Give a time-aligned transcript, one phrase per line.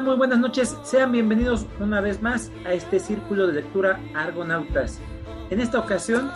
[0.00, 0.06] tal?
[0.06, 0.76] Muy buenas noches.
[0.82, 4.98] Sean bienvenidos una vez más a este círculo de lectura Argonautas.
[5.50, 6.30] En esta ocasión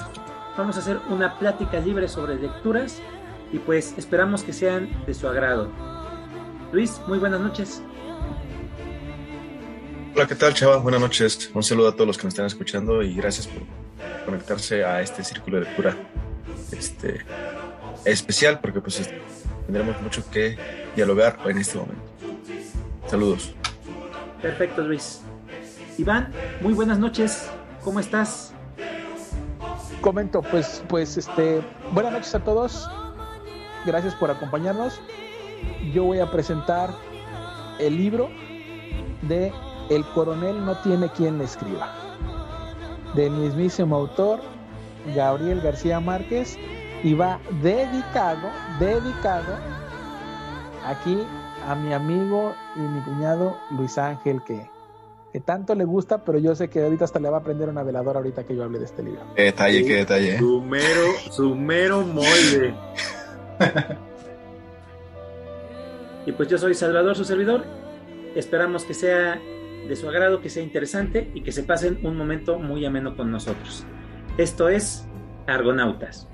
[0.57, 3.01] vamos a hacer una plática libre sobre lecturas
[3.53, 5.71] y pues esperamos que sean de su agrado.
[6.73, 7.83] Luis, muy buenas noches.
[10.15, 10.77] Hola, ¿qué tal, Chava?
[10.79, 11.51] Buenas noches.
[11.55, 13.63] Un saludo a todos los que nos están escuchando y gracias por
[14.25, 15.97] conectarse a este círculo de lectura
[16.73, 17.25] este,
[18.05, 19.11] especial porque pues
[19.67, 20.59] tendremos mucho que
[20.95, 22.15] dialogar en este momento.
[23.07, 23.55] Saludos.
[24.45, 25.23] Perfecto, Luis.
[25.97, 27.51] Iván, muy buenas noches.
[27.83, 28.53] ¿Cómo estás?
[30.03, 32.87] Comento, pues, pues, este, buenas noches a todos.
[33.87, 35.01] Gracias por acompañarnos.
[35.95, 36.91] Yo voy a presentar
[37.79, 38.29] el libro
[39.23, 39.51] de
[39.89, 41.95] El coronel no tiene quien le escriba,
[43.15, 44.41] de mismísimo autor
[45.17, 46.59] Gabriel García Márquez
[47.03, 49.57] y va dedicado, dedicado
[50.85, 51.17] aquí
[51.67, 54.69] a mi amigo y mi cuñado Luis Ángel, que,
[55.33, 57.83] que tanto le gusta, pero yo sé que ahorita hasta le va a prender una
[57.83, 59.23] veladora ahorita que yo hable de este libro.
[59.35, 60.39] Qué detalle, qué detalle.
[60.39, 62.75] Su mero, su mero molde.
[66.27, 67.65] y pues yo soy Salvador, su servidor.
[68.35, 69.41] Esperamos que sea
[69.89, 73.31] de su agrado, que sea interesante y que se pasen un momento muy ameno con
[73.31, 73.85] nosotros.
[74.39, 75.07] Esto es
[75.47, 76.29] Argonautas.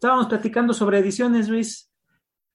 [0.00, 1.92] Estábamos platicando sobre ediciones, Luis.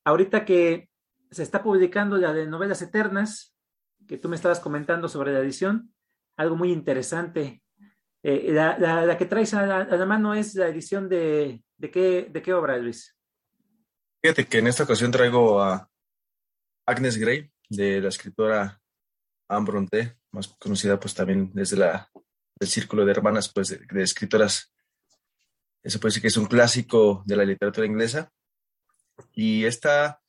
[0.03, 0.89] Ahorita que
[1.29, 3.55] se está publicando la de novelas eternas,
[4.07, 5.93] que tú me estabas comentando sobre la edición,
[6.37, 7.61] algo muy interesante.
[8.23, 12.51] Eh, la, que traes a la, mano es la edición de, de, qué, de qué
[12.51, 13.15] obra, Luis.
[14.23, 15.87] Fíjate que en esta ocasión traigo a
[16.87, 18.81] Agnes Grey, de la escritora
[19.47, 22.09] Anne Bronte, más conocida pues también desde la,
[22.61, 24.74] círculo de hermanas pues de escritoras
[25.85, 28.33] eso puede decir que es un clásico de la literatura inglesa.
[29.33, 30.19] Y esta,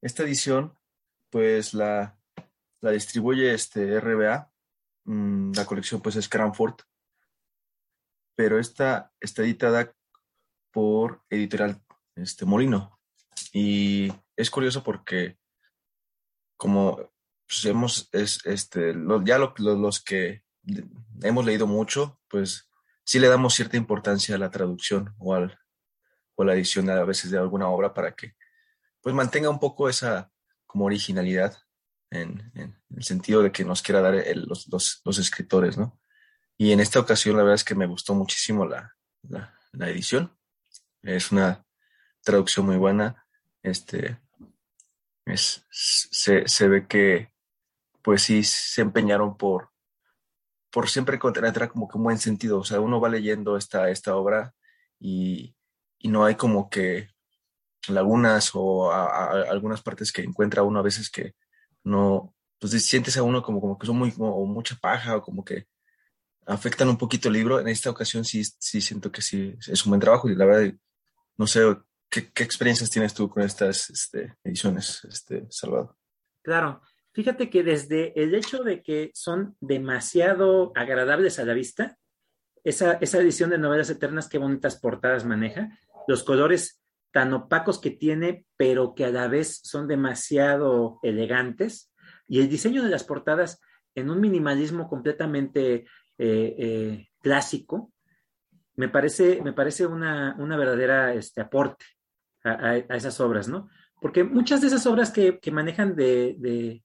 [0.00, 0.78] esta edición,
[1.28, 2.16] pues la,
[2.80, 4.52] la distribuye este RBA.
[5.04, 6.76] Mm, la colección, pues es Cranford.
[8.36, 9.92] Pero esta está editada
[10.70, 11.82] por Editorial
[12.14, 13.00] este, Molino.
[13.52, 15.36] Y es curioso porque,
[16.56, 17.10] como
[17.48, 20.44] pues, hemos, es, este, ya lo, lo, los que
[21.22, 22.71] hemos leído mucho, pues
[23.04, 25.58] sí le damos cierta importancia a la traducción o, al,
[26.34, 28.34] o a la edición a veces de alguna obra para que
[29.00, 30.30] pues mantenga un poco esa
[30.66, 31.56] como originalidad
[32.10, 32.52] en,
[32.94, 34.68] el sentido de que nos quiera dar los,
[35.04, 35.98] los, escritores, ¿no?
[36.58, 40.36] Y en esta ocasión la verdad es que me gustó muchísimo la, la, la edición.
[41.02, 41.64] Es una
[42.22, 43.26] traducción muy buena.
[43.62, 44.20] Este,
[45.24, 47.32] es, se, se ve que
[48.02, 49.71] pues sí se empeñaron por
[50.72, 52.58] por siempre encontrar como que un buen sentido.
[52.58, 54.54] O sea, uno va leyendo esta, esta obra
[54.98, 55.54] y,
[55.98, 57.10] y no hay como que
[57.88, 61.34] lagunas o a, a, algunas partes que encuentra uno a veces que
[61.84, 65.44] no, pues sientes a uno como, como que son muy, como mucha paja o como
[65.44, 65.66] que
[66.46, 67.60] afectan un poquito el libro.
[67.60, 70.72] En esta ocasión sí, sí siento que sí es un buen trabajo y la verdad,
[71.36, 71.60] no sé,
[72.08, 75.96] ¿qué, qué experiencias tienes tú con estas este, ediciones, este, Salvador?
[76.42, 76.80] Claro,
[77.12, 81.98] Fíjate que desde el hecho de que son demasiado agradables a la vista,
[82.64, 85.78] esa, esa edición de novelas eternas, qué bonitas portadas maneja,
[86.08, 91.92] los colores tan opacos que tiene, pero que a la vez son demasiado elegantes,
[92.26, 93.60] y el diseño de las portadas
[93.94, 95.84] en un minimalismo completamente
[96.18, 97.92] eh, eh, clásico,
[98.74, 101.84] me parece, me parece una, una verdadera este, aporte
[102.42, 103.68] a, esas obras, ¿no?
[104.00, 106.82] Porque muchas de esas obras que, que manejan de,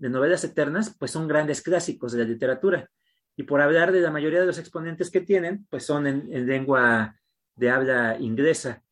[0.00, 2.90] de novelas eternas, pues son grandes clásicos de la literatura.
[3.36, 6.46] Y por hablar de la mayoría de los exponentes que tienen, pues son en, en
[6.46, 7.14] lengua
[7.54, 8.82] de habla inglesa.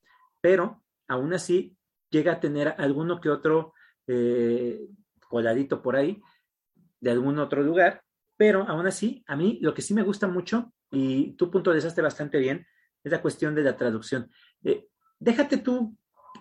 [0.40, 1.76] Pero aún así
[2.10, 3.72] llega a tener alguno que otro
[4.06, 4.87] eh,
[5.28, 6.22] coladito por ahí,
[7.00, 8.02] de algún otro lugar.
[8.37, 12.38] Pero aún así, a mí lo que sí me gusta mucho y tú puntualizaste bastante
[12.38, 12.66] bien,
[13.02, 14.31] es la cuestión de la traducción.
[14.62, 14.88] Eh,
[15.19, 15.96] déjate tú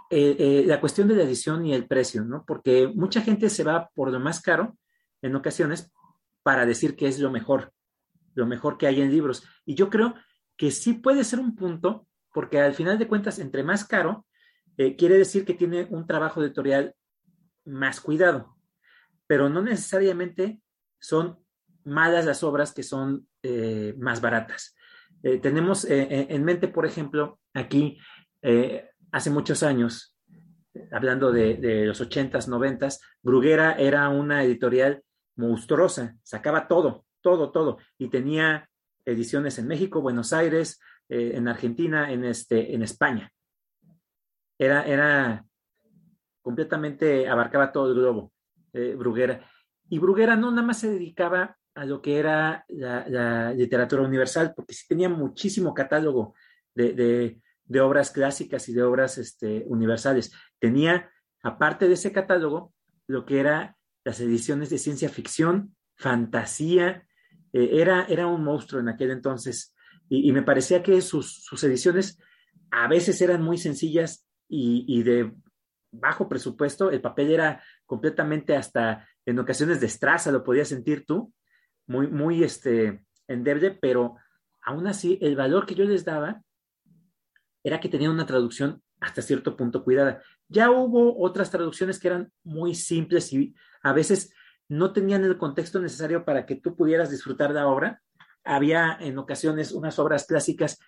[0.09, 2.45] eh, eh, la cuestión de la edición y el precio, ¿no?
[2.45, 4.77] Porque mucha gente se va por lo más caro
[5.21, 5.92] en ocasiones
[6.44, 7.74] para decir que es lo mejor,
[8.33, 9.44] lo mejor que hay en libros.
[9.65, 10.15] Y yo creo
[10.56, 14.25] que sí puede ser un punto, porque al final de cuentas, entre más caro,
[14.98, 16.94] quiere decir que tiene un trabajo editorial
[17.65, 18.56] más cuidado,
[19.25, 20.62] pero no necesariamente
[21.00, 21.39] son
[21.83, 23.27] malas las obras que son
[23.98, 24.75] más baratas.
[25.42, 27.98] tenemos en mente, por ejemplo, aquí
[29.17, 30.15] hace muchos años,
[30.91, 35.03] hablando de, los ochentas, noventas, Bruguera era una editorial
[35.35, 38.69] monstruosa, sacaba todo, todo, todo, y tenía
[39.05, 40.79] ediciones en México, Buenos Aires,
[41.09, 43.31] eh, en Argentina, en, este, en España.
[44.59, 45.45] Era, era
[46.41, 48.31] completamente, abarcaba todo el globo,
[48.73, 49.49] eh, Bruguera.
[49.89, 54.73] Y Bruguera no nada más se dedicaba a lo que era la, literatura universal, porque
[54.73, 56.35] sí tenía muchísimo catálogo
[56.75, 57.39] de
[57.79, 60.31] obras clásicas y de obras este, universales.
[60.59, 61.11] Tenía,
[61.43, 62.73] aparte de ese catálogo,
[63.07, 67.07] lo que era las ediciones de ciencia ficción, fantasía,
[67.53, 69.75] eh, era, era un monstruo en aquel entonces.
[70.09, 72.17] Y, me parecía que sus, sus, ediciones
[72.71, 75.33] a veces eran muy sencillas y, y, de
[75.91, 76.89] bajo presupuesto.
[76.91, 81.33] El papel era completamente hasta en ocasiones de estraza, lo podías sentir tú,
[81.87, 84.15] muy, muy este, endeble, pero
[84.61, 86.41] aún así el valor que yo les daba
[87.63, 90.21] era que tenía una traducción hasta cierto punto cuidada.
[90.48, 94.33] Ya hubo otras traducciones que eran muy simples y a veces
[94.69, 98.01] no tenían el contexto necesario para que tú pudieras disfrutar la obra.
[98.44, 100.80] Había en ocasiones unas obras clásicas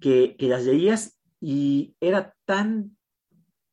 [0.00, 2.96] que, las leías y era tan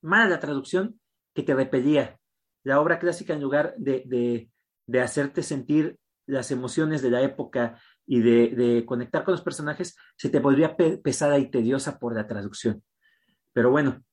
[0.01, 0.99] mala la traducción
[1.33, 2.19] que te repelía.
[2.63, 4.49] La obra clásica en lugar de,
[4.87, 10.29] de hacerte sentir las emociones de la época y de, conectar con los personajes, se
[10.29, 12.83] te volvía pesada y tediosa por la traducción.
[13.53, 14.03] Pero bueno,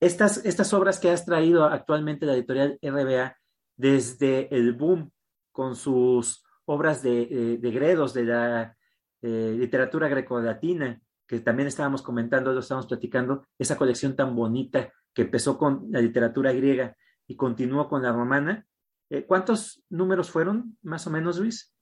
[0.00, 3.36] estas, estas obras que has traído actualmente la editorial RBA,
[3.76, 5.10] desde el boom
[5.52, 8.76] con sus obras de, de, Gredos, de la
[9.22, 15.22] eh, literatura greco-latina, que también estábamos comentando, lo estábamos platicando, esa colección tan bonita que
[15.22, 16.96] empezó con la literatura griega
[17.26, 18.66] y continuó con la romana.
[19.10, 21.75] Eh, ¿Cuántos números fueron, más o menos, Luis?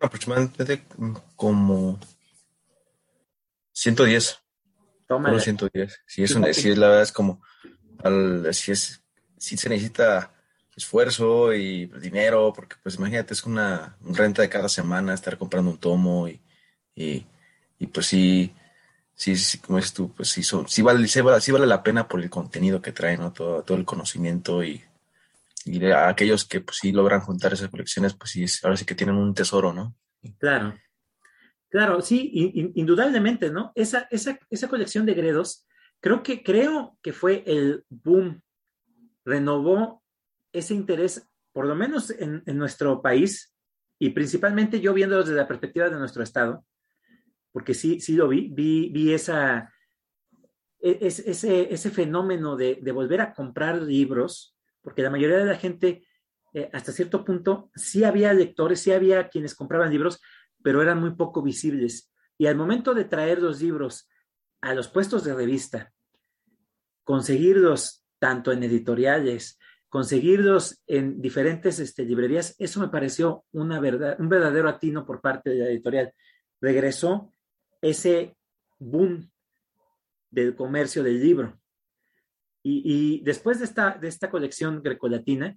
[0.00, 0.84] Aproximadamente
[1.36, 1.98] como
[3.72, 4.38] 110.
[5.06, 5.38] Toma.
[5.38, 6.00] 110.
[6.06, 7.42] Sí, es, una, sí, la verdad es como,
[8.02, 9.02] al, sí, es,
[9.36, 10.32] sí se necesita
[10.76, 15.78] esfuerzo y dinero, porque pues imagínate, es una renta de cada semana estar comprando un
[15.78, 16.40] tomo y,
[16.94, 17.26] y,
[17.78, 18.54] y pues sí,
[19.14, 21.82] sí, sí, como es tú, pues sí, son, sí, vale, sí, vale, sí vale la
[21.82, 23.32] pena por el contenido que trae, ¿no?
[23.32, 24.82] Todo, todo el conocimiento y,
[25.64, 28.94] y a aquellos que pues sí logran juntar esas colecciones, pues sí, ahora sí que
[28.94, 29.94] tienen un tesoro, ¿no?
[30.38, 30.74] Claro,
[31.68, 32.30] claro, sí,
[32.74, 33.72] indudablemente, ¿no?
[33.74, 35.66] Esa, esa, esa colección de Gredos,
[36.00, 38.42] creo que, creo que fue el boom,
[39.24, 40.02] renovó
[40.52, 43.54] ese interés, por lo menos en, nuestro país,
[43.98, 46.64] y principalmente yo viéndolo desde la perspectiva de nuestro estado,
[47.52, 49.72] porque sí, sí lo vi, vi, vi esa,
[50.80, 55.56] e, ese, ese fenómeno de, de volver a comprar libros porque la mayoría de la
[55.56, 56.06] gente,
[56.52, 60.20] eh, hasta cierto punto, sí había lectores, sí había quienes compraban libros,
[60.62, 62.12] pero eran muy poco visibles.
[62.38, 64.08] Y al momento de traer los libros
[64.60, 65.92] a los puestos de revista,
[67.04, 69.58] conseguirlos tanto en editoriales,
[69.88, 75.50] conseguirlos en diferentes este, librerías, eso me pareció una verdad, un verdadero atino por parte
[75.50, 76.14] de la editorial.
[76.60, 77.34] Regresó
[77.80, 78.36] ese
[78.78, 79.30] boom
[80.30, 81.60] del comercio del libro.
[82.62, 85.56] Y, después de esta, de esta colección grecolatina,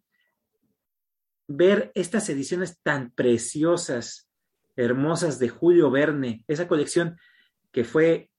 [1.48, 4.30] ver estas ediciones tan preciosas,
[4.76, 7.18] hermosas de Julio Verne, esa colección
[7.72, 8.32] que fue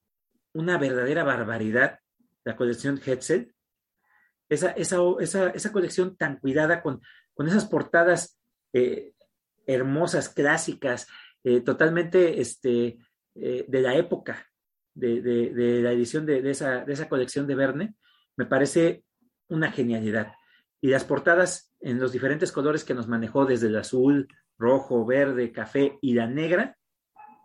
[0.53, 1.99] una verdadera barbaridad,
[2.45, 3.55] la colección Hetzel,
[4.49, 7.03] esa, esa, esa, esa colección tan cuidada con,
[7.35, 8.39] con esas portadas
[8.73, 9.13] eh,
[9.67, 11.07] hermosas, clásicas,
[11.43, 12.99] eh, totalmente este,
[13.35, 14.47] eh, de la época
[14.95, 17.95] de, de, la edición de, esa, de esa colección de Verne,
[18.37, 19.05] me parece
[19.49, 20.33] una genialidad.
[20.81, 25.53] Y las portadas en los diferentes colores que nos manejó, desde el azul, rojo, verde,
[25.53, 26.77] café y la negra,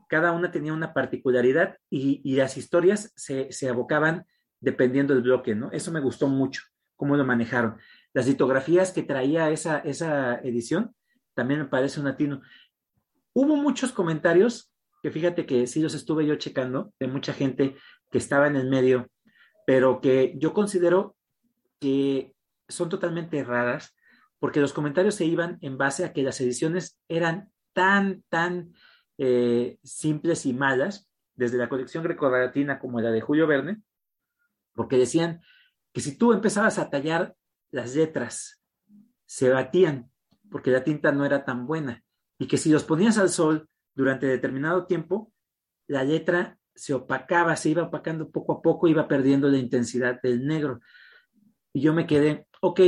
[0.08, 4.26] cada una tenía una particularidad y, las historias se, abocaban
[4.60, 5.72] dependiendo del bloque, ¿no?
[5.72, 6.64] Eso me gustó mucho,
[6.96, 7.78] cómo lo manejaron.
[8.14, 10.96] Las litografías que traía esa, esa edición
[11.36, 12.42] también me parece un atino.
[13.34, 17.76] Hubo muchos comentarios que fíjate que sí los estuve yo checando, de mucha gente
[18.12, 19.10] que estaba en el medio
[19.70, 21.16] pero que yo considero
[21.80, 22.34] que
[22.68, 23.96] son totalmente raras
[24.40, 28.74] porque los comentarios se iban en base a que las ediciones eran tan, tan
[29.20, 33.84] eh, simples y malas, desde la colección grecolatina como la de Julio Verne,
[34.74, 35.40] porque decían
[35.94, 37.36] que si tú empezabas a tallar
[37.70, 38.64] las letras,
[39.28, 40.10] se batían,
[40.50, 42.04] porque la tinta no era tan buena,
[42.40, 45.32] y que si los ponías al sol durante determinado tiempo,
[45.86, 50.46] la letra se opacaba, se iba opacando poco a poco, iba perdiendo la intensidad del
[50.46, 50.80] negro.
[51.74, 52.80] Y yo me quedé, ok,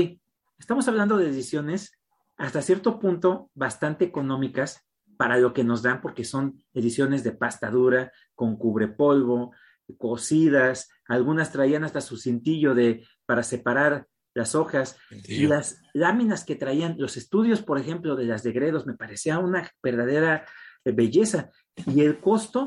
[0.57, 1.91] estamos hablando de ediciones
[2.37, 7.69] hasta cierto punto bastante económicas para lo que nos dan, porque son ediciones de pasta
[7.69, 9.51] dura, con cubrepolvo,
[9.97, 14.97] cocidas, algunas traían hasta su cintillo de, para separar las hojas.
[15.27, 19.39] Y las láminas que traían los estudios, por ejemplo, de las de Gredos, me parecía
[19.39, 20.45] una verdadera
[20.85, 21.51] eh, belleza.
[21.85, 22.65] Y el costo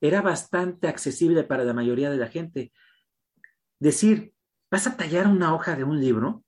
[0.00, 2.72] era bastante accesible para la mayoría de la gente.
[3.78, 4.32] Decir,
[4.70, 6.44] vas a tallar una hoja de un libro,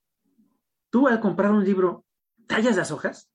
[0.89, 2.05] tú al comprar un libro,
[2.47, 3.31] tallas las hojas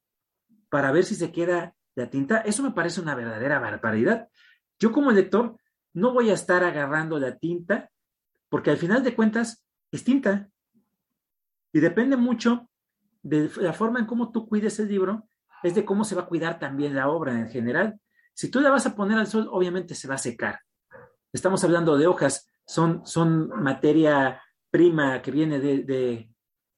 [0.68, 4.28] para ver si se queda la tinta, eso me parece una verdadera barbaridad.
[4.78, 5.56] Yo como lector
[5.92, 7.90] no voy a estar agarrando la tinta
[8.49, 10.49] porque al final de cuentas es tinta.
[11.73, 12.68] Y depende mucho
[13.23, 15.28] de la forma en cómo tú cuides el libro,
[15.62, 17.99] es de cómo se va a cuidar también la obra en general.
[18.34, 20.60] Si tú la vas a poner al sol, obviamente se va a secar.
[21.32, 26.28] Estamos hablando de hojas, son, son materia prima que viene de,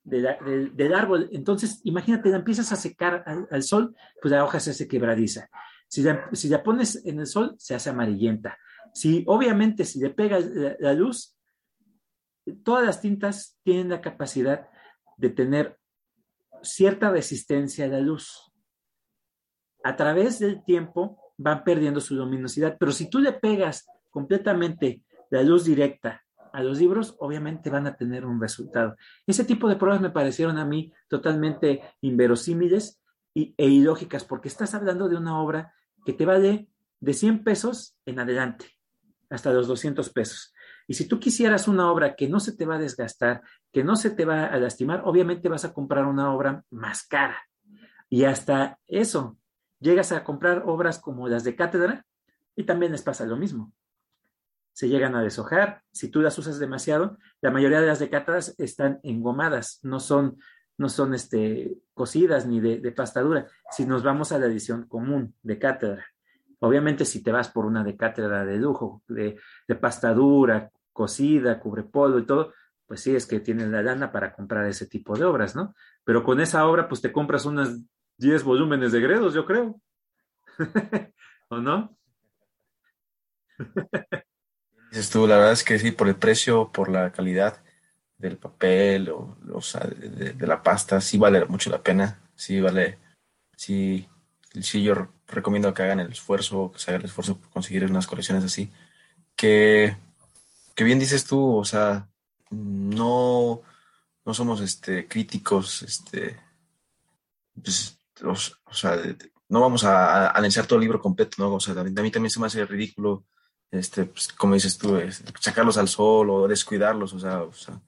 [0.04, 1.28] del árbol.
[1.32, 5.48] Entonces, imagínate, la empiezas a secar al, sol, pues la hoja se hace quebradiza.
[5.88, 8.58] Si la, si la, pones en el sol, se hace amarillenta.
[8.92, 10.44] Si, obviamente, si le pegas
[10.78, 11.36] la luz,
[12.62, 14.68] todas las tintas tienen la capacidad
[15.16, 15.78] de tener
[16.62, 18.52] cierta resistencia a la luz.
[19.84, 25.42] A través del tiempo van perdiendo su luminosidad, pero si tú le pegas completamente la
[25.42, 28.96] luz directa a los libros, obviamente van a tener un resultado.
[29.26, 33.00] Ese tipo de pruebas me parecieron a mí totalmente inverosímiles
[33.34, 35.74] e ilógicas, porque estás hablando de una obra
[36.06, 36.68] que te vale
[37.00, 38.66] de 100 pesos en adelante,
[39.28, 40.54] hasta los 200 pesos.
[40.88, 43.96] Y si tú quisieras una obra que no se te va a desgastar, que no
[43.96, 47.36] se te va a lastimar, obviamente vas a comprar una obra más cara.
[48.08, 49.36] Y hasta eso,
[49.80, 52.04] llegas a comprar obras como las de cátedra
[52.54, 53.72] y también les pasa lo mismo.
[54.72, 58.40] Se llegan a deshojar, si tú las usas demasiado, la mayoría de las de cátedra
[58.58, 60.38] están engomadas, no son,
[60.76, 63.46] no son este, cocidas ni de, de pasta dura.
[63.70, 66.06] Si nos vamos a la edición común de cátedra,
[66.60, 69.38] Obviamente, si te vas por una de cátedra de lujo, de,
[69.80, 72.52] pasta dura, cocida, cubre polvo y todo,
[72.86, 75.74] pues sí es que tienes la lana para comprar ese tipo de obras, ¿no?
[76.04, 77.78] Pero con esa obra, pues te compras unas
[78.18, 79.80] 10 volúmenes de gredos, yo creo.
[81.48, 81.96] ¿O no?
[84.90, 87.62] Dices tú, la verdad es que sí, por el precio, por la calidad
[88.18, 92.20] del papel o, sea, de, la pasta, sí vale mucho la pena.
[92.34, 92.98] Sí vale,
[93.56, 94.08] sí,
[94.60, 98.06] sí yo recomiendo que hagan el esfuerzo, que se haga el esfuerzo por conseguir unas
[98.06, 98.72] colecciones así.
[99.34, 99.96] Que
[100.76, 102.08] que bien dices tú, o sea,
[102.50, 103.62] no,
[104.24, 106.38] no somos este, críticos, este,
[107.60, 108.96] pues, o sea,
[109.48, 111.54] no vamos a, analizar todo el libro completo, ¿no?
[111.54, 113.24] O sea, a mí, también se me hace ridículo,
[113.70, 114.98] este, pues, como dices tú,
[115.40, 117.80] sacarlos al sol o descuidarlos, o sea, o sea,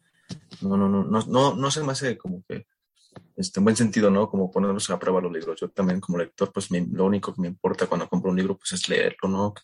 [0.61, 2.67] no, no, no, no, no, no se me hace como que,
[3.37, 4.29] este, en buen sentido, ¿no?
[4.29, 5.61] Como ponerlos a prueba los libros.
[5.61, 8.73] Yo también como lector, pues lo único que me importa cuando compro un libro, pues
[8.73, 9.55] es leerlo, ¿no?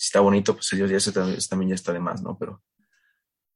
[0.00, 2.38] si está bonito, pues ellos ya se, también ya está de más, ¿no?
[2.38, 2.62] Pero,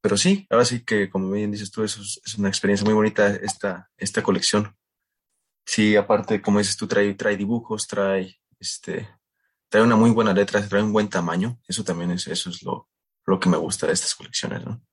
[0.03, 3.29] pero sí, ahora sí que, como bien dices tú, eso es, una experiencia muy bonita
[3.29, 4.77] esta, esta colección.
[5.65, 9.09] Sí, aparte, como dices tú, trae, trae dibujos, trae, este,
[9.69, 11.59] trae una muy buena letra, trae un buen tamaño.
[11.67, 12.89] Eso también es, eso es lo,
[13.27, 14.85] lo que me gusta de estas colecciones, ¿no?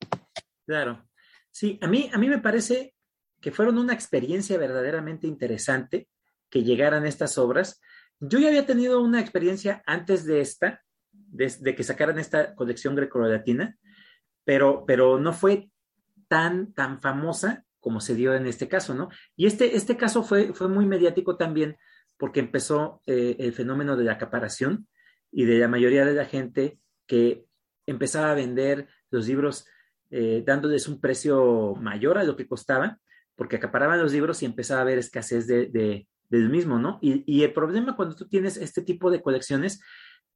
[0.65, 1.07] Claro.
[1.51, 2.95] Sí, a mí, a mí me parece
[3.41, 6.07] que fueron una experiencia verdaderamente interesante
[6.49, 7.81] que llegaran estas obras.
[8.19, 13.77] Yo ya había tenido una experiencia antes de esta, de, que sacaran esta colección grecolatina,
[14.45, 15.69] pero, pero no fue
[16.27, 19.09] tan, tan famosa como se dio en este caso, ¿no?
[19.35, 21.77] Y este, este caso fue, fue muy mediático también
[22.17, 24.87] porque empezó eh, el fenómeno de la acaparación
[25.31, 27.45] y de la mayoría de la gente que
[27.85, 29.65] empezaba a vender los libros
[30.11, 32.99] eh, dándoles un precio mayor a lo que costaba,
[33.35, 36.99] porque acaparaban los libros y empezaba a haber escasez de, de, del mismo, ¿no?
[37.01, 39.81] Y, y, el problema cuando tú tienes este tipo de colecciones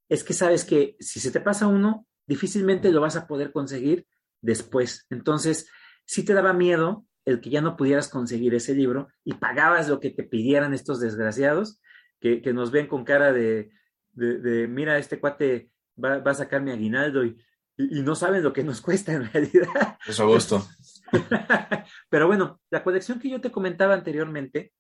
[0.10, 4.08] es que sabes que si se te pasa uno, difícilmente lo vas a poder conseguir
[4.42, 5.06] después.
[5.10, 5.70] Entonces,
[6.06, 10.00] si te daba miedo el que ya no pudieras conseguir ese libro y pagabas lo
[10.00, 11.82] que te pidieran estos desgraciados,
[12.20, 13.70] que, nos ven con cara de,
[14.14, 15.70] de, mira, este cuate
[16.04, 17.38] va, a sacar mi aguinaldo y,
[17.78, 19.98] y, no saben lo que nos cuesta en realidad.
[20.08, 20.66] Eso gusto.
[22.10, 24.74] Pero bueno, la colección que yo te comentaba anteriormente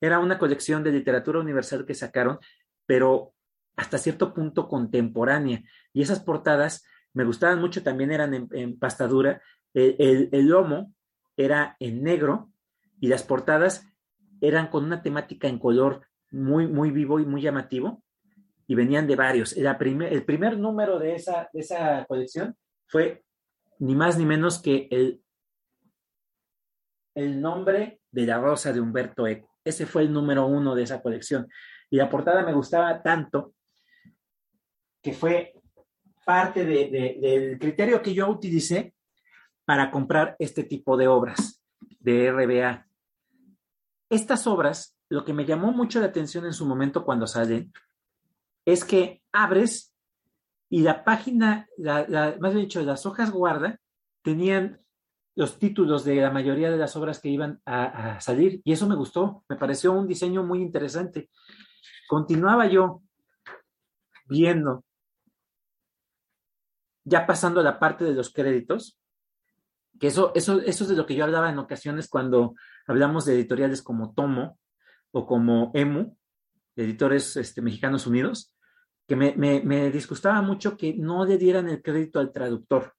[0.00, 2.38] era una colección de literatura universal que sacaron,
[2.86, 3.34] pero
[3.76, 5.62] hasta cierto punto contemporánea.
[5.92, 9.42] Y esas portadas me gustaban mucho, también eran en, pastadura.
[9.74, 10.94] El, el, lomo
[11.44, 12.52] era en negro
[13.00, 13.86] y las portadas
[14.40, 18.02] eran con una temática en color muy, muy vivo y muy llamativo
[18.66, 19.56] y venían de varios.
[19.56, 22.56] el primer número de esa, de esa colección
[22.86, 23.24] fue
[23.78, 25.22] ni más ni menos que el,
[27.14, 29.50] el nombre de la rosa de Humberto Eco.
[29.64, 31.48] Ese fue el número uno de esa colección.
[31.90, 33.54] Y la portada me gustaba tanto
[35.02, 35.54] que fue
[36.24, 38.94] parte del criterio que yo utilicé
[39.70, 41.62] para comprar este tipo de obras
[42.00, 42.88] de RBA.
[44.08, 47.72] Estas obras, lo que me llamó mucho la atención en su momento cuando salen,
[48.64, 49.94] es que abres
[50.68, 53.78] y la página, más bien dicho, las hojas guarda,
[54.24, 54.80] tenían
[55.36, 58.88] los títulos de la mayoría de las obras que iban a, a, salir y eso
[58.88, 61.30] me gustó, me pareció un diseño muy interesante.
[62.08, 63.02] Continuaba yo
[64.26, 64.84] viendo,
[67.04, 68.99] ya pasando la parte de los créditos,
[70.00, 72.54] que eso, eso, eso es de lo que yo hablaba en ocasiones cuando
[72.86, 74.58] hablamos de editoriales como Tomo
[75.12, 76.16] o como EMU,
[76.74, 78.54] Editores este, Mexicanos Unidos,
[79.06, 82.94] que me, me, disgustaba mucho que no le dieran el crédito al traductor.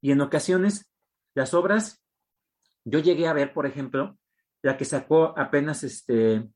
[0.00, 0.90] Y en ocasiones,
[1.34, 2.02] las obras,
[2.84, 4.18] yo llegué a ver, por ejemplo,
[4.62, 6.50] la que sacó apenas este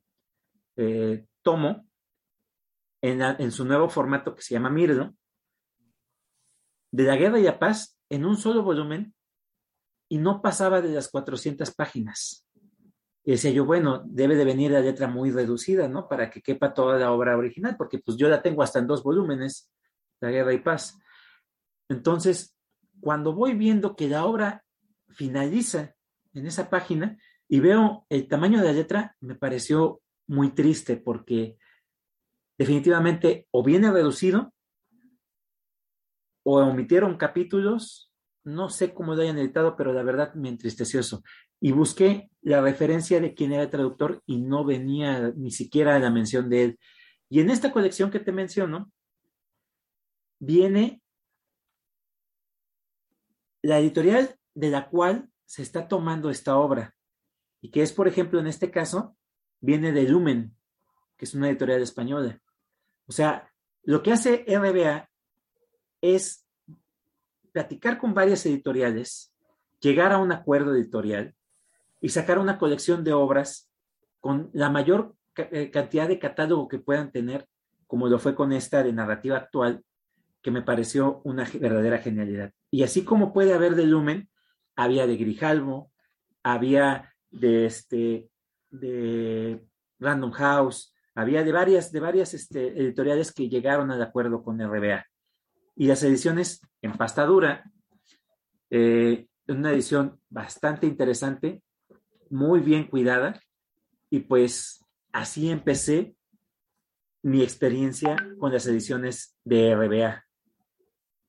[0.76, 1.87] eh, Tomo
[3.02, 5.14] en, en, su nuevo formato que se llama Mirdo,
[6.90, 9.14] de la guerra y la paz en un solo volumen
[10.09, 12.47] y no pasaba de las 400 páginas.
[13.25, 16.09] Y decía yo, bueno, debe de venir la letra muy reducida, ¿no?
[16.09, 19.03] Para que quepa toda la obra original, porque pues yo la tengo hasta en dos
[19.03, 19.71] volúmenes,
[20.21, 20.99] La Guerra y Paz.
[21.90, 22.57] Entonces,
[23.01, 24.64] cuando voy viendo que la obra
[25.09, 25.94] finaliza
[26.33, 27.18] en esa página
[27.49, 31.59] y veo el tamaño de la letra, me pareció muy triste porque
[32.59, 34.53] definitivamente o viene reducido
[36.44, 38.08] o omitieron capítulos
[38.48, 41.22] no sé cómo lo hayan editado, pero la verdad me entristeció eso.
[41.61, 46.11] Y busqué la referencia de quién era el traductor y no venía ni siquiera la
[46.11, 46.78] mención de él.
[47.28, 48.90] Y en esta colección que te menciono,
[50.38, 51.02] viene
[53.62, 56.94] la editorial de la cual se está tomando esta obra.
[57.61, 59.16] Y que es, por ejemplo, en este caso,
[59.61, 60.56] viene de Lumen,
[61.16, 62.40] que es una editorial española.
[63.06, 65.11] O sea, lo que hace RBA
[66.00, 66.47] es
[67.52, 69.32] platicar con varias editoriales,
[69.80, 71.34] llegar a un acuerdo editorial
[72.00, 73.70] y sacar una colección de obras
[74.20, 77.46] con la mayor eh, cantidad de catálogo que puedan tener,
[77.87, 79.84] como lo fue con esta de narrativa actual,
[80.42, 82.52] que me pareció una verdadera genialidad.
[82.70, 84.28] Y así como puede haber de Lumen,
[84.76, 85.90] había de Grijalvo,
[86.42, 88.30] había de este
[88.70, 89.64] de
[89.98, 95.04] Random House, había de varias, de varias este, editoriales que llegaron al acuerdo con RBA.
[95.81, 97.71] Y las ediciones en pasta dura,
[98.69, 101.62] eh, una edición bastante interesante,
[102.31, 103.41] muy bien cuidada,
[104.11, 106.17] y pues así empecé
[107.23, 110.25] mi experiencia con las ediciones de RBA.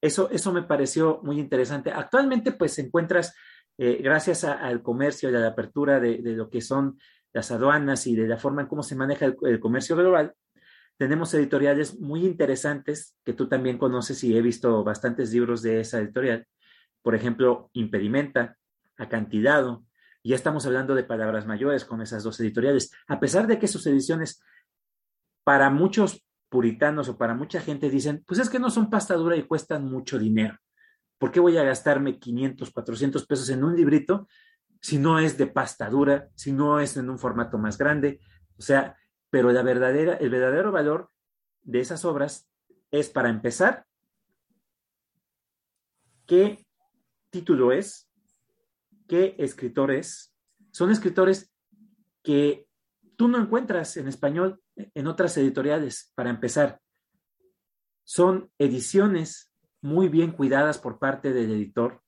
[0.01, 1.91] Eso, eso me pareció muy interesante.
[1.91, 3.35] Actualmente, pues encuentras,
[3.77, 6.97] eh, gracias al comercio y a la apertura de, lo que son
[7.33, 10.33] las aduanas y de la forma en cómo se maneja el comercio global,
[10.99, 15.99] tenemos editoriales muy interesantes que tú también conoces y he visto bastantes libros de esa
[15.99, 16.45] editorial.
[17.01, 18.57] Por ejemplo, Impedimenta,
[18.97, 19.85] Acantidado.
[20.25, 22.91] Ya estamos hablando de palabras mayores con esas dos editoriales.
[23.07, 24.43] A pesar de que sus ediciones,
[25.45, 29.37] para muchos puritanos o para mucha gente dicen, pues es que no son pasta dura
[29.37, 30.57] y cuestan mucho dinero.
[31.17, 34.27] ¿Por qué voy a gastarme 500, 400 pesos en un librito
[34.81, 38.19] si no es de pasta dura, si no es en un formato más grande?
[38.57, 38.97] O sea,
[39.29, 41.11] pero la verdadera, el verdadero valor
[41.61, 42.49] de esas obras
[42.91, 43.85] es, para empezar,
[46.25, 46.65] qué
[47.29, 48.09] título es,
[49.07, 50.35] qué escritor es.
[50.71, 51.51] Son escritores
[52.23, 52.67] que
[53.15, 56.79] tú no encuentras en español en otras editoriales, para empezar.
[58.03, 62.01] Son ediciones muy bien cuidadas por parte del editor.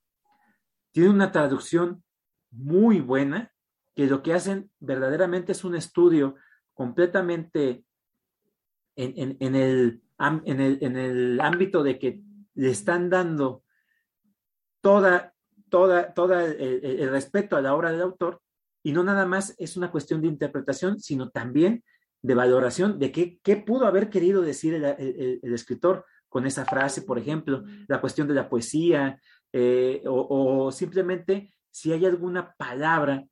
[0.91, 2.03] Tienen una traducción
[2.49, 3.53] muy buena,
[3.95, 6.35] que lo que hacen verdaderamente es un estudio
[6.73, 7.83] completamente
[8.95, 12.21] en, el, en, el, ámbito de que
[12.55, 13.63] le están dando
[14.81, 15.33] toda,
[15.69, 18.41] toda, toda el, respeto a la obra del autor
[18.83, 21.83] y no nada más es una cuestión de interpretación, sino también
[22.21, 27.17] de valoración de qué, qué pudo haber querido decir el, escritor con esa frase, por
[27.17, 29.19] ejemplo, la cuestión de la poesía
[29.51, 33.25] eh, o simplemente si hay alguna palabra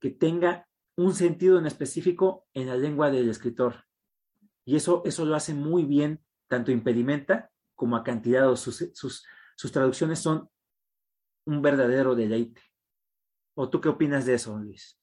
[0.00, 0.67] que tenga
[0.98, 3.84] un sentido en específico en la lengua del escritor.
[4.64, 8.56] Y eso, eso lo hace muy bien tanto Impedimenta como Acantilado.
[8.56, 9.24] Sus, sus,
[9.56, 10.50] sus traducciones son
[11.46, 12.60] un verdadero deleite.
[13.54, 14.98] ¿O tú qué opinas de eso, Luis?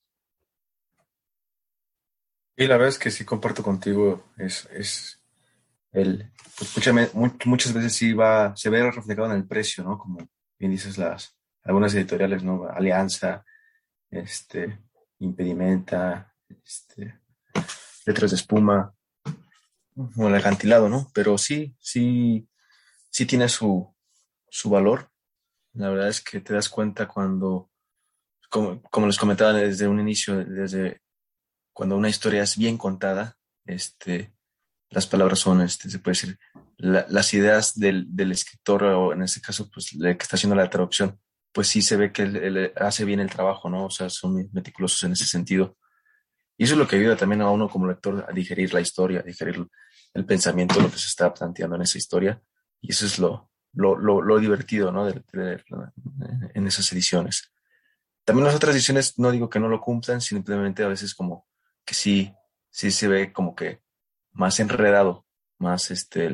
[2.58, 4.34] Y la verdad es que sí comparto contigo.
[4.38, 5.24] Es, es
[5.94, 9.98] el, pues muchas veces sí va, se ve reflejado en el precio, ¿no?
[9.98, 10.18] Como
[10.60, 12.68] bien dices, las, algunas editoriales, ¿no?
[12.68, 13.46] Alianza,
[14.10, 14.85] este,
[15.20, 17.20] Impedimenta, este,
[18.06, 18.94] Letras de Espuma,
[20.18, 21.10] o el acantilado, ¿no?
[21.14, 22.48] Pero sí, sí,
[23.10, 23.94] sí tiene su,
[24.50, 25.10] su valor.
[25.74, 27.70] La verdad es que te das cuenta cuando,
[28.50, 31.02] como, como les comentaba desde un inicio, desde
[31.74, 34.34] cuando una historia es bien contada, este,
[34.90, 36.40] las palabras son, este, se puede decir,
[36.78, 40.70] las ideas del, del, escritor, o en este caso, pues, el que está haciendo la
[40.70, 41.20] traducción,
[41.56, 43.86] pues sí se ve que él, hace bien el trabajo, ¿no?
[43.86, 45.78] O sea, son meticulosos en ese sentido.
[46.58, 49.22] Y eso es lo que ayuda también a uno como lector a digerir la historia,
[49.22, 49.66] a digerir
[50.14, 52.42] el pensamiento, lo que se está planteando en esa historia.
[52.82, 55.06] Y eso es lo, lo, lo, divertido, ¿no?
[55.06, 55.24] De,
[56.54, 57.50] en esas ediciones.
[58.26, 61.48] También las otras ediciones no digo que no lo cumplan, simplemente a veces como
[61.86, 62.34] que sí,
[62.70, 63.80] sí se ve como que
[64.34, 65.26] más enredado,
[65.60, 66.32] más este,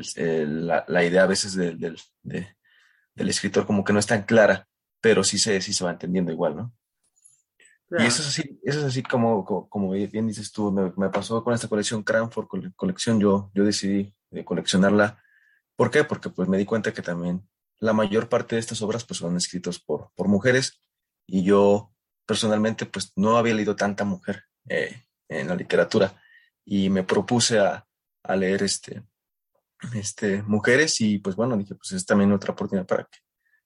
[0.48, 4.68] la, la, idea a veces del, del, del escritor como que no es tan clara,
[5.02, 6.74] pero sí se, sí se va entendiendo igual, ¿no?
[8.00, 11.44] Y eso es así, eso es así como, como, bien dices tú, me, me, pasó
[11.44, 15.22] con esta colección Cranford colección, yo, yo decidí eh, coleccionarla.
[15.76, 16.06] ¿Por qué?
[16.06, 17.46] Porque pues me di cuenta que también
[17.80, 20.80] la mayor parte de estas obras pues son escritos por, por mujeres
[21.28, 21.92] y yo
[22.26, 26.14] personalmente pues no había leído tanta mujer eh, en la literatura
[26.64, 27.86] y me propuse a,
[28.24, 29.04] a leer este,
[29.96, 33.20] este, mujeres y pues bueno, dije pues es también otra oportunidad para que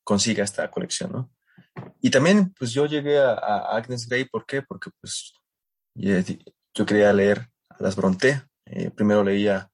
[0.06, 1.32] consiga esta colección, ¿no?
[2.00, 3.34] Y también, pues yo llegué a,
[3.76, 4.62] Agnes Grey, ¿por qué?
[4.62, 5.34] Porque pues
[5.94, 8.44] yo quería leer a las Bronte.
[8.66, 9.70] Eh, primero leía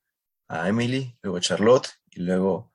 [0.47, 2.73] a Emily, luego a Charlotte y luego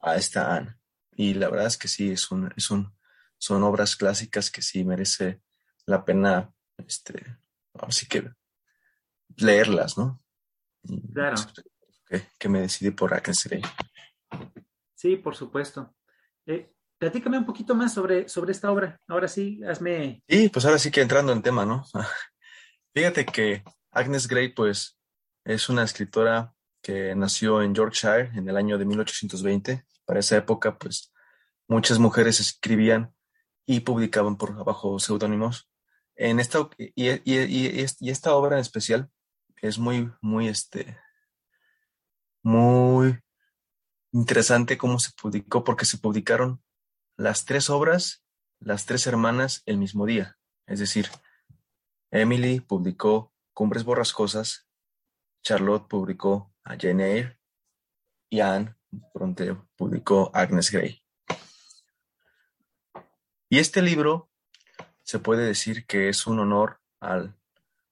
[0.00, 0.76] a esta Anne.
[1.12, 2.94] Y la verdad es que sí, es un, es un,
[3.38, 5.40] son obras clásicas que sí merece
[5.86, 7.38] la pena, este,
[7.74, 8.30] así que
[9.36, 10.22] leerlas, ¿no?
[11.12, 11.36] claro.
[12.06, 13.62] Que, que, me decidí por Agnes Grey.
[14.96, 15.94] Sí, por supuesto.
[16.46, 19.00] Eh, platícame un poquito más sobre, sobre esta obra.
[19.08, 20.22] Ahora sí, hazme.
[20.28, 21.84] Sí, pues ahora sí que entrando en tema, ¿no?
[22.94, 24.98] Fíjate que Agnes Grey, pues,
[25.44, 29.82] es una escritora que nació en Yorkshire en el año de 1820.
[30.04, 31.10] Para esa época, pues,
[31.68, 33.14] muchas mujeres escribían
[33.64, 35.70] y publicaban por bajo seudónimos.
[36.16, 39.08] En esta, y, y, y, y, esta obra en especial
[39.62, 40.98] es muy, muy, este,
[42.42, 43.18] muy
[44.12, 46.60] interesante cómo se publicó, porque se publicaron
[47.20, 48.24] las tres obras,
[48.60, 50.38] las tres hermanas, el mismo día.
[50.66, 51.10] Es decir,
[52.10, 54.66] Emily publicó Cumbres Borrascosas,
[55.42, 57.38] Charlotte publicó a Jane Eyre
[58.30, 58.74] y Anne
[59.12, 61.02] pronto publicó Agnes Grey.
[63.50, 64.30] Y este libro
[65.02, 67.36] se puede decir que es un honor al,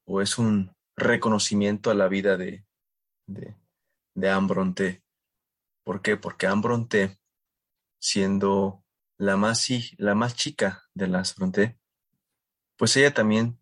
[0.06, 2.64] o es un reconocimiento a la vida de,
[3.26, 3.54] de,
[4.14, 5.02] de Anne Bronte.
[5.84, 6.16] ¿Por qué?
[6.16, 7.18] Porque Anne Bronte,
[7.98, 8.84] siendo
[9.18, 11.78] la más, la más chica de las Fronté,
[12.76, 13.60] pues ella también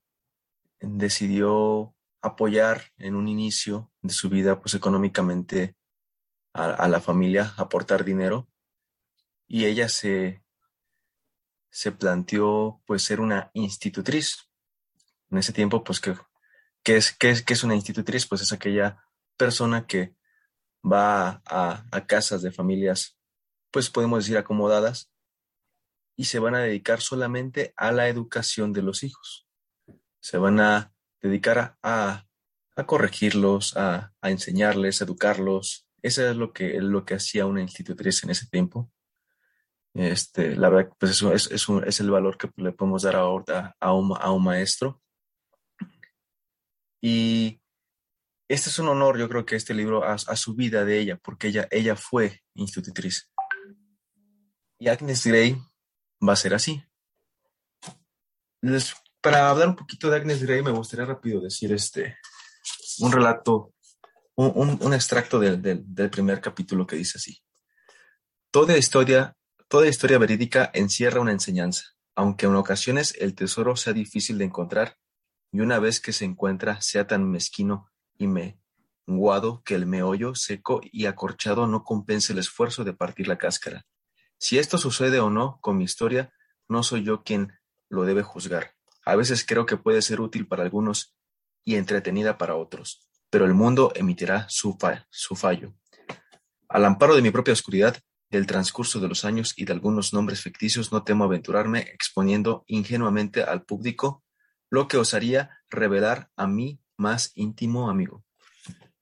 [0.81, 5.77] decidió apoyar en un inicio de su vida, pues económicamente
[6.53, 8.49] a, la familia, aportar dinero,
[9.47, 10.43] y ella se,
[11.71, 14.49] se planteó pues ser una institutriz.
[15.31, 16.17] En ese tiempo, pues, ¿qué,
[16.97, 18.27] es, qué es, qué es una institutriz?
[18.27, 19.05] Pues es aquella
[19.37, 20.15] persona que
[20.83, 23.19] va a, a casas de familias,
[23.71, 25.11] pues podemos decir acomodadas,
[26.17, 29.47] y se van a dedicar solamente a la educación de los hijos.
[30.21, 32.27] Se van a dedicar a,
[32.75, 35.87] a, corregirlos, a, a, enseñarles, a educarlos.
[36.03, 38.91] Eso es lo que, lo que hacía una institutriz en ese tiempo.
[39.93, 43.77] Este, la verdad, pues eso es, es, es el valor que le podemos dar ahora
[43.79, 45.03] a un, a un maestro.
[47.03, 47.61] Y
[48.49, 51.19] este es un honor, yo creo que este libro a, a, su vida de ella,
[51.23, 53.31] porque ella, ella fue institutriz.
[54.79, 55.57] Y Agnes Gray
[56.27, 56.83] va a ser así.
[59.21, 62.17] para hablar un poquito de Agnes Grey, me gustaría rápido decir este,
[62.99, 63.75] un relato,
[64.37, 67.43] un, extracto del, del, del, primer capítulo que dice así.
[68.51, 69.37] Toda historia,
[69.69, 74.97] toda historia verídica encierra una enseñanza, aunque en ocasiones el tesoro sea difícil de encontrar
[75.53, 80.81] y una vez que se encuentra sea tan mezquino y menguado que el meollo seco
[80.83, 83.87] y acorchado no compense el esfuerzo de partir la cáscara.
[84.39, 86.33] Si esto sucede o no con mi historia,
[86.69, 87.53] no soy yo quien
[87.89, 88.75] lo debe juzgar.
[89.05, 91.17] A veces creo que puede ser útil para algunos
[91.65, 93.03] y entretenida para otros.
[93.29, 94.79] pero el mundo emitirá su,
[95.11, 95.75] su fallo.
[96.69, 97.99] Al amparo de mi propia oscuridad,
[98.31, 103.43] del transcurso de los años y de algunos nombres ficticios, no temo aventurarme exponiendo ingenuamente
[103.43, 104.25] al público
[104.71, 108.25] lo que osaría revelar a mi más íntimo amigo.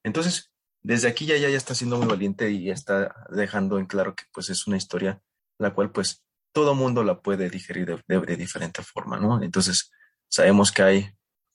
[0.02, 0.53] Entonces,
[0.84, 4.50] desde aquí ya, ya, está siendo muy valiente y está dejando en claro que pues
[4.50, 5.20] es una historia
[5.58, 9.42] la cual pues todo mundo la puede digerir de, diferente forma, ¿no?
[9.42, 9.90] Entonces,
[10.28, 11.10] sabemos que hay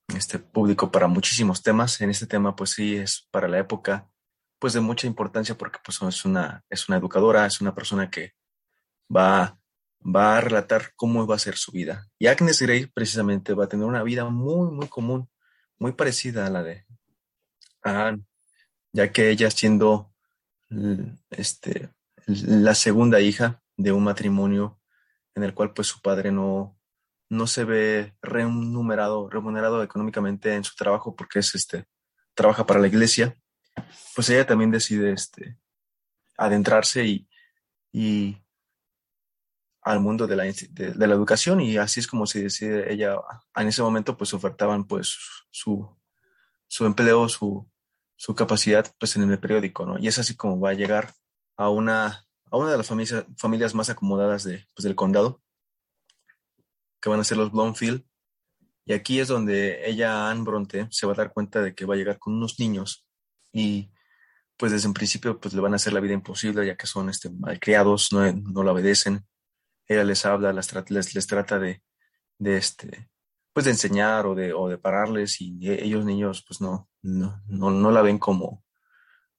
[0.08, 2.02] este público para muchísimos temas.
[2.02, 4.10] En este tema, pues sí, es para la época,
[4.58, 8.34] pues de mucha importancia porque pues es una, es una educadora, es una persona que
[9.15, 9.58] va,
[10.04, 12.08] va a relatar cómo va a ser su vida.
[12.18, 15.30] Y Agnes Grey precisamente va a tener una vida muy, muy común,
[15.78, 16.86] muy parecida a la de
[17.84, 18.26] Anne,
[18.91, 20.13] ya que ella siendo
[21.30, 21.89] este,
[22.25, 24.80] la segunda hija de un matrimonio
[25.36, 26.78] en el cual pues su padre no,
[27.30, 31.86] no se ve remunerado, remunerado económicamente en su trabajo porque es este,
[32.34, 33.36] trabaja para la iglesia,
[34.15, 35.58] pues ella también decide este,
[36.38, 37.30] adentrarse y,
[37.91, 38.38] y
[39.82, 41.62] al mundo de la, de, la, educación.
[41.62, 43.15] Y así es como se decide ella,
[43.56, 45.17] en ese momento pues ofertaban pues
[45.52, 45.89] su,
[46.67, 47.69] su empleo, su,
[48.20, 49.98] su capacidad pues en el periódico, ¿no?
[49.98, 51.14] Y es así como va a llegar
[51.56, 55.42] a una a una de las familias, familias más acomodadas de, pues, del condado,
[57.02, 58.04] que van a ser los Blomfield.
[58.86, 61.94] Y aquí es donde ella, Anne Bronte, se va a dar cuenta de que va
[61.94, 63.06] a llegar con unos niños
[63.54, 63.92] y
[64.58, 67.10] pues desde un principio pues le van a hacer la vida imposible ya que son
[67.10, 69.26] este, malcriados, no, no la obedecen.
[69.88, 71.82] Ella les habla, les, les, les trata de,
[72.40, 73.09] de, este,
[73.54, 77.92] pues de enseñar o de, o de pararles y ellos niños pues no, no, no,
[77.92, 78.64] la ven como,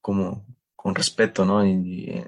[0.01, 0.47] como
[0.77, 1.65] con respeto, ¿no?
[1.67, 2.25] y,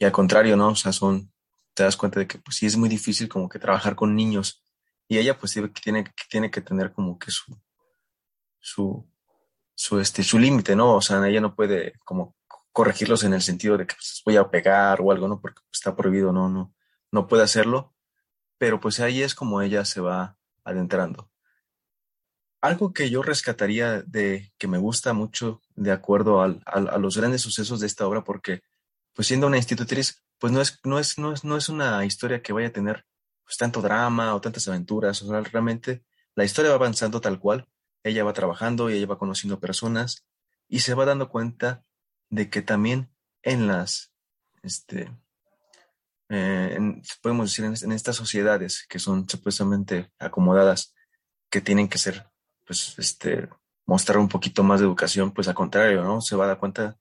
[0.00, 0.68] al contrario, ¿no?
[0.68, 1.32] O sea, son,
[1.74, 4.64] te das cuenta de que pues sí es muy difícil como que trabajar con niños
[5.08, 7.56] y ella pues tiene, tiene que tener como que su,
[9.74, 10.96] su, este, su límite, ¿no?
[10.96, 12.34] O sea, ella no puede como
[12.72, 15.40] corregirlos en el sentido de que pues, voy a pegar o algo, ¿no?
[15.40, 16.48] Porque está prohibido, ¿no?
[16.48, 16.74] No,
[17.12, 17.94] no puede hacerlo,
[18.58, 20.35] pero pues ahí es como ella se va
[20.66, 21.30] adentrando.
[22.60, 27.42] Algo que yo rescataría de que me gusta mucho de acuerdo al, a los grandes
[27.42, 28.62] sucesos de esta obra, porque
[29.14, 32.42] pues siendo una institutriz, pues no es, no es, no es, no es una historia
[32.42, 33.06] que vaya a tener
[33.44, 37.68] pues tanto drama o tantas aventuras, o sea, realmente la historia va avanzando tal cual,
[38.02, 40.26] ella va trabajando y ella va conociendo personas
[40.68, 41.84] y se va dando cuenta
[42.28, 43.10] de que también
[43.42, 44.12] en las,
[44.62, 45.10] este,
[46.28, 46.78] eh,
[47.22, 50.94] podemos decir, en, estas sociedades que son supuestamente acomodadas,
[51.50, 52.26] que tienen que ser,
[52.64, 53.48] pues, este,
[53.86, 56.20] mostrar un poquito más de educación, pues al contrario, ¿no?
[56.20, 56.98] Se va a dar cuenta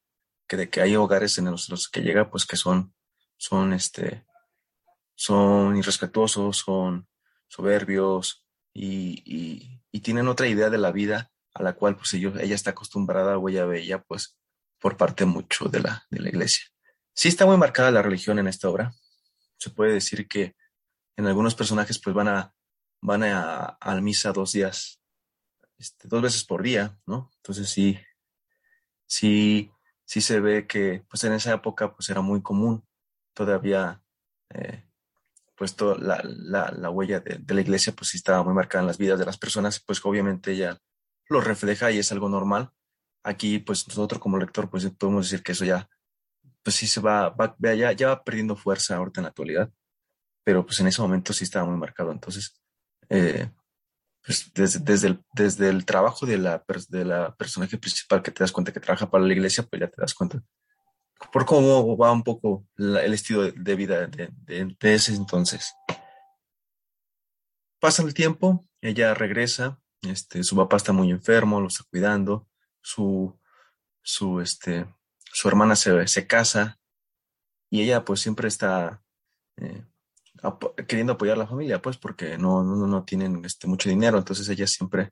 [0.48, 2.94] que de que hay hogares en los, que llega, pues que son,
[3.38, 4.26] son, este,
[5.16, 7.08] son irrespetuosos, son
[7.48, 12.54] soberbios y, y, tienen otra idea de la vida a la cual pues ellos, ella
[12.54, 14.38] está acostumbrada o ella veía pues
[14.80, 16.66] por parte mucho de la, de la iglesia.
[17.16, 18.94] Sí está muy marcada la religión en esta obra.
[19.58, 20.56] Se puede decir que
[21.18, 22.54] en algunos personajes pues van a,
[23.02, 25.02] van a, misa dos días,
[25.78, 27.32] este, dos veces por día, ¿no?
[27.38, 27.98] Entonces sí,
[29.06, 29.72] sí,
[30.06, 32.86] sí se ve que pues en esa época pues era muy común
[33.34, 34.02] todavía
[34.50, 34.84] eh,
[35.56, 39.20] pues la, la, la huella de, la iglesia pues estaba muy marcada en las vidas
[39.20, 40.80] de las personas pues obviamente ella
[41.28, 42.72] lo refleja y es algo normal
[43.24, 45.90] aquí pues nosotros como lector pues podemos decir que eso ya
[46.66, 49.72] pues sí se va, va ya, ya va perdiendo fuerza ahorita en la actualidad
[50.44, 52.62] pero pues en ese momento sí estaba muy marcado entonces
[53.10, 53.50] eh,
[54.26, 58.44] pues desde, desde, el, desde el trabajo de la, de la personaje principal que te
[58.44, 60.42] das cuenta que trabaja para la iglesia, pues ya te das cuenta
[61.32, 65.74] por cómo va un poco el estilo de vida de, de, ese entonces.
[67.80, 72.48] Pasa el tiempo, ella regresa, este, su papá está muy enfermo, lo está cuidando,
[72.82, 73.40] su,
[74.02, 74.86] su, este,
[75.36, 76.80] su hermana se, se casa
[77.70, 79.04] y ella pues siempre está
[79.58, 79.84] eh,
[80.88, 84.48] queriendo apoyar a la familia, pues porque no, no, no tienen este, mucho dinero, entonces
[84.48, 85.12] ella siempre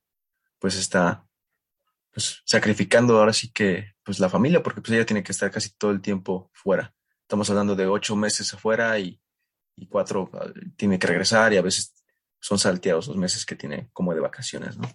[0.60, 1.28] pues está
[2.14, 5.72] pues, sacrificando ahora sí que pues la familia, porque pues ella tiene que estar casi
[5.72, 6.96] todo el tiempo fuera.
[7.20, 9.22] Estamos hablando de ocho meses afuera y,
[9.76, 12.02] y cuatro ah, tiene que regresar y a veces
[12.40, 14.90] son salteados los meses que tiene como de vacaciones, ¿no?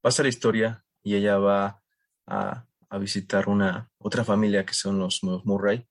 [0.00, 1.82] Pasa la historia y ella va
[2.26, 2.66] a,
[2.96, 5.86] a visitar una otra familia que son los, Murray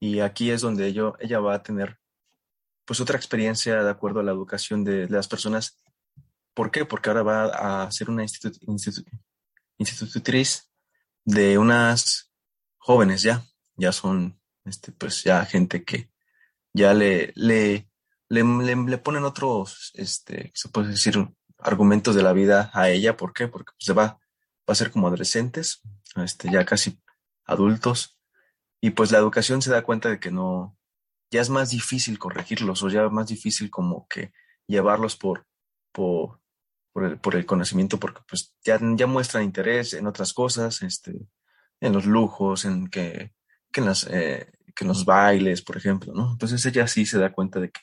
[0.00, 1.98] y aquí es donde ella va a tener
[2.84, 5.80] pues otra experiencia de acuerdo a la educación de, las personas.
[6.52, 6.84] ¿Por qué?
[6.84, 8.22] Porque ahora va a ser una
[9.78, 10.70] institutriz
[11.24, 12.30] de unas
[12.76, 13.42] jóvenes ya,
[13.76, 16.10] ya son este, pues ya gente que
[16.72, 17.88] ya le, le,
[18.28, 21.16] le, le, ponen otros, este, se puede decir,
[21.58, 23.16] argumentos de la vida a ella.
[23.16, 23.48] ¿Por qué?
[23.48, 24.18] Porque pues, se va,
[24.66, 25.82] a ser como adolescentes,
[26.16, 26.98] este, ya casi
[27.44, 28.18] adultos,
[28.80, 30.76] y pues la educación se da cuenta de que no,
[31.30, 34.32] ya es más difícil corregirlos o ya es más difícil como que
[34.66, 35.46] llevarlos por,
[35.92, 36.40] por,
[36.96, 41.12] el, por el conocimiento porque pues ya, ya muestran interés en otras cosas, este,
[41.80, 43.32] en los lujos, en que,
[43.72, 46.32] en las, eh, que los bailes, por ejemplo, ¿no?
[46.32, 47.80] Entonces ella sí se da cuenta de que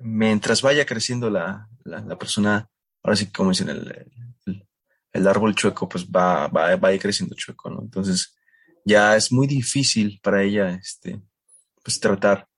[0.00, 2.68] mientras vaya creciendo la, la, persona,
[3.02, 4.29] ahora sí como dicen, el,
[5.12, 7.82] el, árbol chueco, pues va, va, va a ir creciendo chueco, ¿no?
[7.82, 8.36] Entonces
[8.84, 11.20] ya es muy difícil para ella, este,
[11.82, 12.48] pues tratar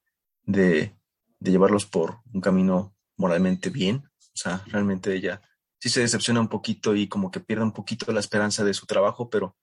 [0.45, 0.95] de,
[1.39, 4.05] de llevarlos por un camino moralmente bien.
[4.19, 5.43] O sea, realmente ella
[5.79, 8.87] sí se decepciona un poquito y como que pierde un poquito la esperanza de su
[8.87, 9.57] trabajo, pero,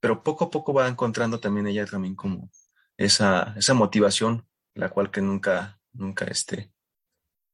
[0.00, 2.50] pero poco a poco va encontrando también ella también como
[2.96, 6.72] esa, esa motivación, la cual que nunca, nunca este,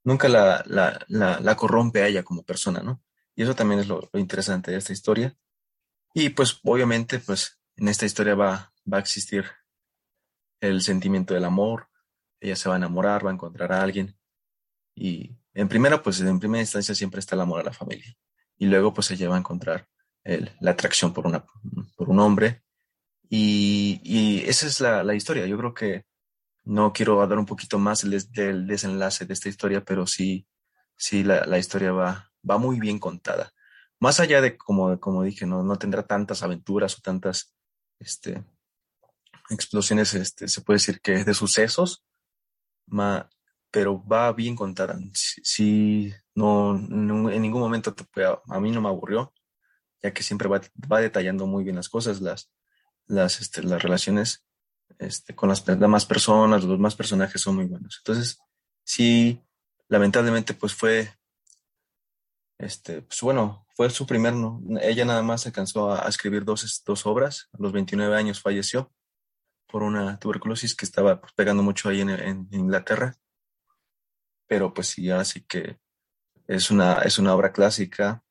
[0.04, 1.06] nunca la, la,
[1.40, 3.02] la, corrompe a ella como persona, ¿no?
[3.40, 5.34] Y eso también es lo, interesante de esta historia.
[6.12, 9.46] Y pues obviamente, pues en esta historia va, va a existir
[10.60, 11.88] el sentimiento del amor,
[12.38, 14.14] ella se va a enamorar, va a encontrar a alguien.
[14.94, 18.14] Y en primera, pues en primera instancia siempre está el amor a la familia.
[18.58, 19.88] Y luego, pues ella va a encontrar
[20.22, 21.42] la atracción por, una,
[21.96, 22.62] por un hombre.
[23.30, 25.46] Y, y esa es la, historia.
[25.46, 26.04] Yo creo que
[26.64, 30.46] no quiero dar un poquito más del desenlace de esta historia, pero sí,
[30.94, 33.52] sí la, historia va, va muy bien contada.
[33.98, 37.54] Más allá de, como, como dije, no, no tendrá tantas aventuras o tantas
[37.98, 38.44] este,
[39.50, 42.04] explosiones, este, se puede decir que de sucesos,
[42.86, 43.28] ma,
[43.70, 44.98] pero va bien contada.
[45.12, 49.32] Sí, no, en ningún momento te a mí no me aburrió,
[50.02, 52.50] ya que siempre va, va detallando muy bien las cosas, las,
[53.06, 54.46] las, este, las relaciones
[54.98, 58.00] este, con las demás personas, los más personajes son muy buenos.
[58.04, 58.38] Entonces,
[58.84, 59.40] sí,
[59.88, 61.10] lamentablemente, pues fue,
[62.60, 67.06] este, pues bueno, fue su primer, no, ella nada más alcanzó a, escribir dos, dos
[67.06, 68.92] obras, a los 29 años falleció
[69.66, 73.16] por una tuberculosis que estaba pues, pegando mucho ahí en, en, Inglaterra.
[74.46, 75.78] Pero pues sí, así que
[76.48, 78.24] es una, es una obra clásica.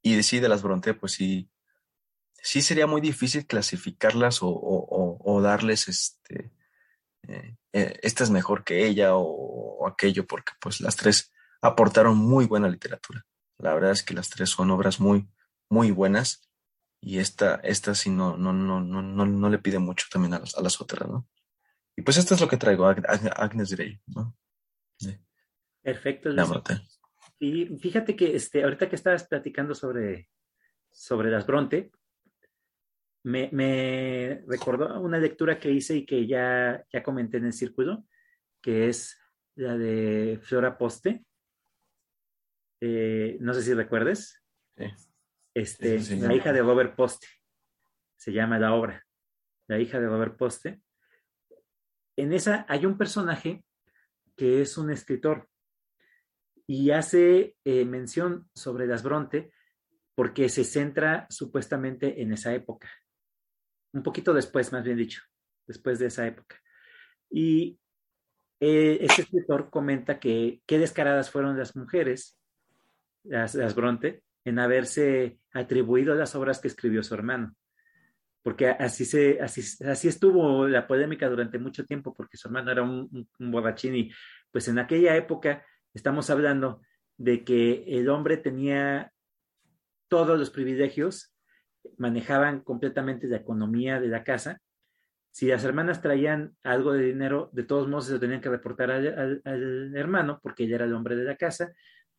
[0.00, 1.50] Y sí, de las Bronte, pues sí,
[2.34, 6.52] sí sería muy difícil clasificarlas o, o, o darles este,
[7.28, 11.32] eh, eh, esta es mejor que ella o, aquello, porque pues las tres
[11.64, 13.24] aportaron muy buena literatura.
[13.58, 15.26] La verdad es que las tres son obras muy,
[15.70, 16.50] muy buenas
[17.00, 20.36] y esta, esta sí no, no, no, no, no, no le pide mucho también a,
[20.36, 21.26] a las otras, ¿no?
[21.96, 24.36] Y pues esto es lo que traigo, Agnes Grey, ¿no?
[25.82, 26.30] Perfecto.
[27.38, 30.28] Y fíjate que este, ahorita que estabas platicando sobre,
[30.90, 31.92] sobre las Bronte,
[33.22, 38.04] me, me, recordó una lectura que hice y que ya, ya comenté en el círculo,
[38.60, 39.18] que es
[39.54, 41.24] la de Flora Poste.
[42.86, 44.42] Eh, no sé si recuerdes.
[44.76, 44.84] Sí.
[45.54, 47.26] Este, la hija de Robert Poste,
[48.14, 49.02] se llama la obra,
[49.68, 50.82] la hija de Robert Poste.
[52.14, 53.64] En esa hay un personaje
[54.36, 55.48] que es un escritor
[56.66, 59.50] y hace eh, mención sobre las Bronte
[60.14, 62.90] porque se centra supuestamente en esa época,
[63.94, 65.22] un poquito después, más bien dicho,
[65.66, 66.60] después de esa época.
[67.30, 67.80] Y
[68.60, 72.38] eh, este escritor comenta que qué descaradas fueron las mujeres,
[73.24, 77.54] las, las Bronte, en haberse atribuido las obras que escribió su hermano.
[78.42, 82.82] Porque así, se, así, así estuvo la polémica durante mucho tiempo, porque su hermano era
[82.82, 84.10] un, un, borrachín y
[84.50, 86.82] pues en aquella época estamos hablando
[87.16, 89.10] de que el hombre tenía
[90.08, 91.34] todos los privilegios,
[91.96, 94.60] manejaban completamente la economía de la casa.
[95.30, 98.90] Si las hermanas traían algo de dinero, de todos modos se lo tenían que reportar
[98.90, 101.72] al, hermano, porque ella era el hombre de la casa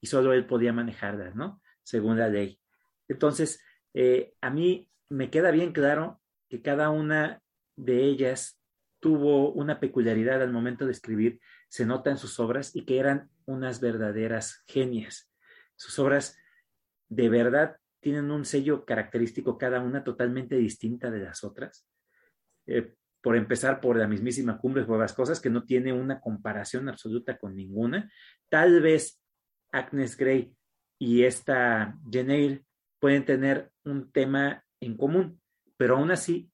[0.05, 1.63] y solo él podía manejarlas, ¿no?
[1.81, 2.59] según la ley.
[3.07, 3.59] Entonces,
[3.95, 7.41] eh, a mí me queda bien claro que cada una
[7.75, 8.61] de ellas
[8.99, 11.39] tuvo una peculiaridad al momento de escribir,
[11.69, 15.31] se nota en sus obras y que eran unas verdaderas genias.
[15.75, 16.37] Sus obras
[17.09, 21.87] de verdad tienen un sello característico cada una totalmente distinta de las otras.
[22.67, 27.39] Eh, por empezar por la mismísima Cumbre las cosas que no tiene una comparación absoluta
[27.39, 28.11] con ninguna.
[28.49, 29.19] Tal vez
[29.71, 30.55] Agnes Gray
[30.99, 32.63] y esta Jane
[32.99, 35.41] pueden tener un tema en común,
[35.77, 36.49] pero aún así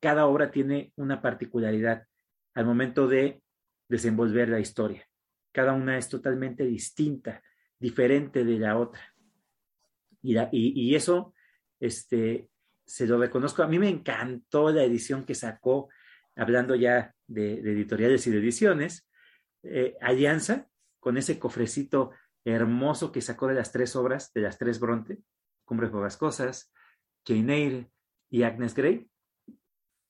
[0.00, 2.06] cada obra tiene una particularidad
[2.54, 3.42] al momento de
[3.88, 5.06] desenvolver la historia.
[5.52, 7.42] Cada una es totalmente distinta,
[7.78, 9.00] diferente de la otra.
[10.22, 11.34] Y, eso
[11.78, 12.48] este,
[12.84, 13.62] se lo reconozco.
[13.62, 15.88] A mí me encantó la edición que sacó,
[16.34, 19.08] hablando ya de, de editoriales y de ediciones,
[19.62, 20.68] eh, Alianza,
[21.00, 22.10] con ese cofrecito
[22.46, 25.18] hermoso que sacó de las tres obras, de las tres Bronte,
[25.64, 26.72] Cumbre Cosas,
[27.26, 27.90] Jane Eyre
[28.30, 29.10] y Agnes Grey,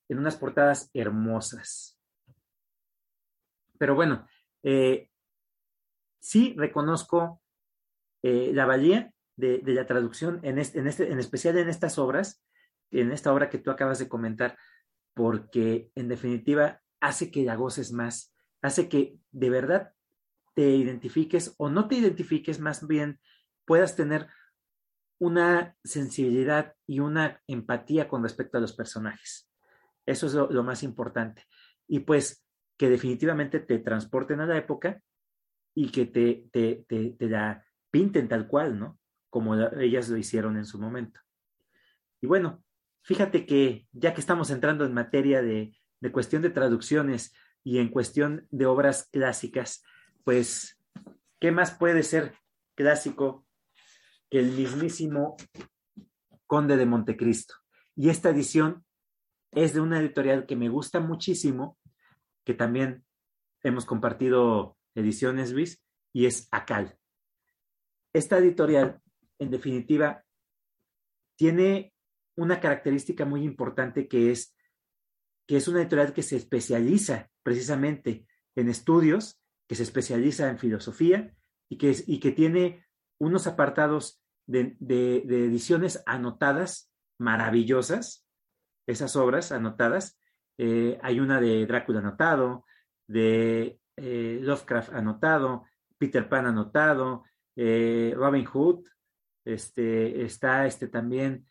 [0.08, 1.98] en unas portadas hermosas.
[3.78, 4.28] Pero bueno,
[4.62, 5.08] eh,
[6.20, 7.40] sí reconozco
[8.22, 12.44] eh, la valía de, la traducción, en, en, este, en especial en estas obras,
[12.90, 14.58] en esta obra que tú acabas de comentar,
[15.14, 19.95] porque en definitiva hace que la goces más, hace que de verdad
[20.56, 23.20] te identifiques o no te identifiques, más bien
[23.66, 24.26] puedas tener
[25.18, 29.50] una sensibilidad y una empatía con respecto a los personajes.
[30.06, 31.44] Eso es lo, más importante.
[31.86, 32.46] Y pues
[32.78, 35.02] que definitivamente te transporten a la época
[35.74, 38.98] y que te, te, te, la pinten tal cual, ¿no?
[39.28, 41.20] Como ellas lo hicieron en su momento.
[42.22, 42.64] Y bueno,
[43.02, 47.88] fíjate que ya que estamos entrando en materia de, de cuestión de traducciones y en
[47.88, 49.82] cuestión de obras clásicas,
[50.26, 50.76] pues,
[51.38, 52.34] ¿qué más puede ser
[52.74, 53.46] clásico
[54.28, 55.36] que el mismísimo
[56.48, 57.54] Conde de Montecristo?
[57.94, 58.84] Y esta edición
[59.52, 61.78] es de una editorial que me gusta muchísimo,
[62.44, 63.04] que también
[63.62, 65.80] hemos compartido ediciones, Luis,
[66.12, 66.98] y es Acal.
[68.12, 69.00] Esta editorial,
[69.38, 70.24] en definitiva,
[71.36, 71.94] tiene
[72.36, 74.56] una característica muy importante que es
[75.46, 81.34] que es una editorial que se especializa precisamente en estudios que se especializa en filosofía
[81.68, 82.86] y que, y que tiene
[83.18, 84.76] unos apartados de,
[85.28, 88.26] ediciones anotadas maravillosas,
[88.86, 90.18] esas obras anotadas.
[90.58, 92.64] Eh, hay una de Drácula anotado,
[93.06, 95.64] de eh, Lovecraft anotado,
[95.98, 97.24] Peter Pan anotado,
[97.56, 98.86] eh, Robin Hood,
[99.44, 101.46] este, está este también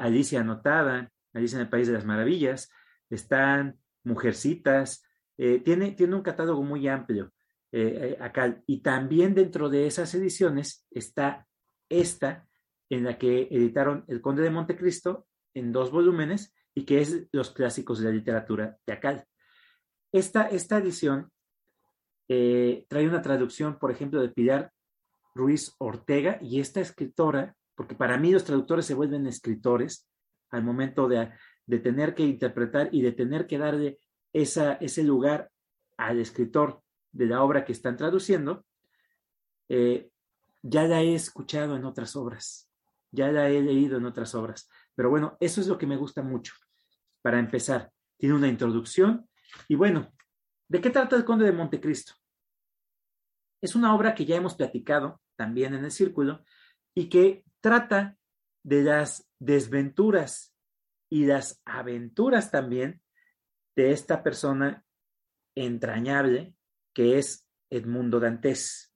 [0.00, 2.68] Alicia anotada, Alicia en el País de las Maravillas,
[3.10, 5.04] están Mujercitas,
[5.38, 7.32] eh, tiene, tiene un catálogo muy amplio
[7.70, 8.62] eh, eh, acá.
[8.66, 11.46] Y también dentro de esas ediciones está
[11.88, 12.46] esta,
[12.90, 17.50] en la que editaron El Conde de Montecristo en dos volúmenes y que es los
[17.50, 19.24] clásicos de la literatura de Acal.
[20.12, 21.30] Esta, esta edición
[22.28, 24.72] trae una traducción, por ejemplo, de Pilar
[25.34, 30.08] Ruiz Ortega y esta escritora, porque para mí los traductores se vuelven escritores
[30.50, 31.30] al momento de,
[31.66, 33.98] de tener que interpretar y de tener que darle
[34.32, 35.50] ese lugar
[35.96, 38.64] al escritor de la obra que están traduciendo,
[39.68, 40.10] eh,
[40.62, 42.70] ya la he escuchado en otras obras,
[43.10, 44.68] ya la he leído en otras obras.
[44.94, 46.54] Pero bueno, eso es lo que me gusta mucho.
[47.20, 49.28] Para empezar, tiene una introducción
[49.68, 50.12] y bueno,
[50.68, 52.14] ¿de qué trata el Conde de Montecristo?
[53.60, 56.44] Es una obra que ya hemos platicado también en el círculo
[56.94, 58.16] y que trata
[58.62, 60.54] de las desventuras
[61.10, 63.01] y las aventuras también
[63.76, 64.84] de esta persona
[65.54, 66.54] entrañable
[66.94, 68.94] que es Edmundo Dantes.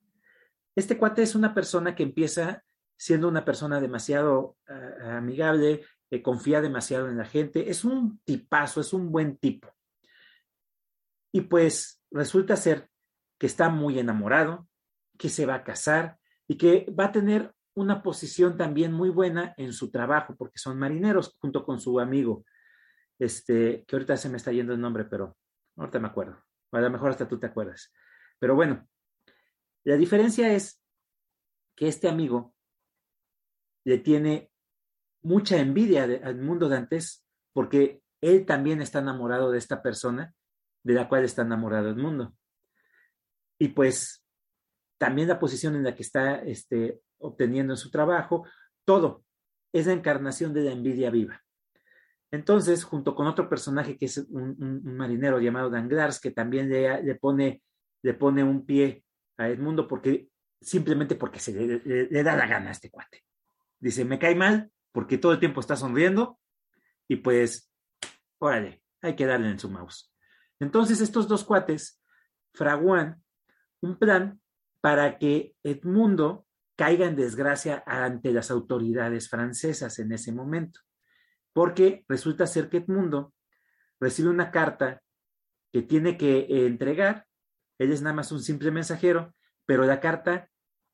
[0.75, 2.65] Este cuate es una persona que empieza
[2.99, 8.81] siendo una persona demasiado ah, amigable, que confía demasiado en la gente, es un tipazo,
[8.81, 9.69] es un buen tipo.
[11.33, 12.89] Y pues resulta ser
[13.39, 14.69] que está muy enamorado,
[15.19, 19.53] que se va a casar y que va a tener una posición también muy buena
[19.59, 22.45] en su trabajo, porque son marineros junto con su amigo
[23.19, 25.37] este, que ahorita se me está yendo el nombre, pero
[25.77, 26.43] ahorita me acuerdo.
[26.73, 27.93] a lo mejor hasta tú te acuerdas.
[28.39, 28.87] Pero bueno,
[29.85, 30.83] la diferencia es
[31.77, 32.55] que este amigo
[33.85, 34.51] le tiene
[35.23, 40.35] mucha envidia al mundo de antes porque él también está enamorado de esta persona
[40.83, 42.37] de la cual está enamorado el mundo.
[43.59, 44.25] Y pues
[44.99, 48.47] también la posición en la que está este, obteniendo en su trabajo,
[48.85, 49.25] todo
[49.73, 51.46] es la encarnación de la envidia viva.
[52.31, 57.63] Entonces, junto con otro personaje que es un, marinero llamado Danglars, que también le, pone,
[58.03, 59.05] le pone un pie
[59.37, 60.29] a Edmundo porque
[60.61, 63.25] simplemente porque se le, da la gana a este cuate.
[63.79, 66.39] Dice, me cae mal porque todo el tiempo está sonriendo
[67.07, 67.71] y pues,
[68.39, 70.13] órale, hay que darle en su mouse.
[70.59, 72.03] Entonces, estos dos cuates
[72.55, 73.23] fraguan
[73.81, 74.41] un plan
[74.81, 80.86] para que Edmundo caiga en desgracia ante las autoridades francesas en ese momento
[81.57, 83.33] porque resulta ser que Edmundo
[83.99, 85.01] recibe una carta
[85.73, 87.27] que tiene que eh, entregar,
[87.79, 89.33] él es nada más un simple mensajero,
[89.65, 90.51] pero la carta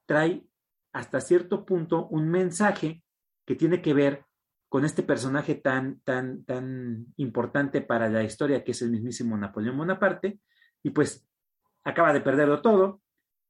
[0.06, 0.46] trae
[0.92, 3.02] hasta cierto punto un mensaje
[3.44, 4.24] que tiene que ver
[4.68, 9.76] con este personaje tan, tan, tan importante para la historia que es el mismísimo Napoleón
[9.76, 10.38] Bonaparte,
[10.80, 11.28] y pues
[11.82, 13.02] acaba de perderlo todo,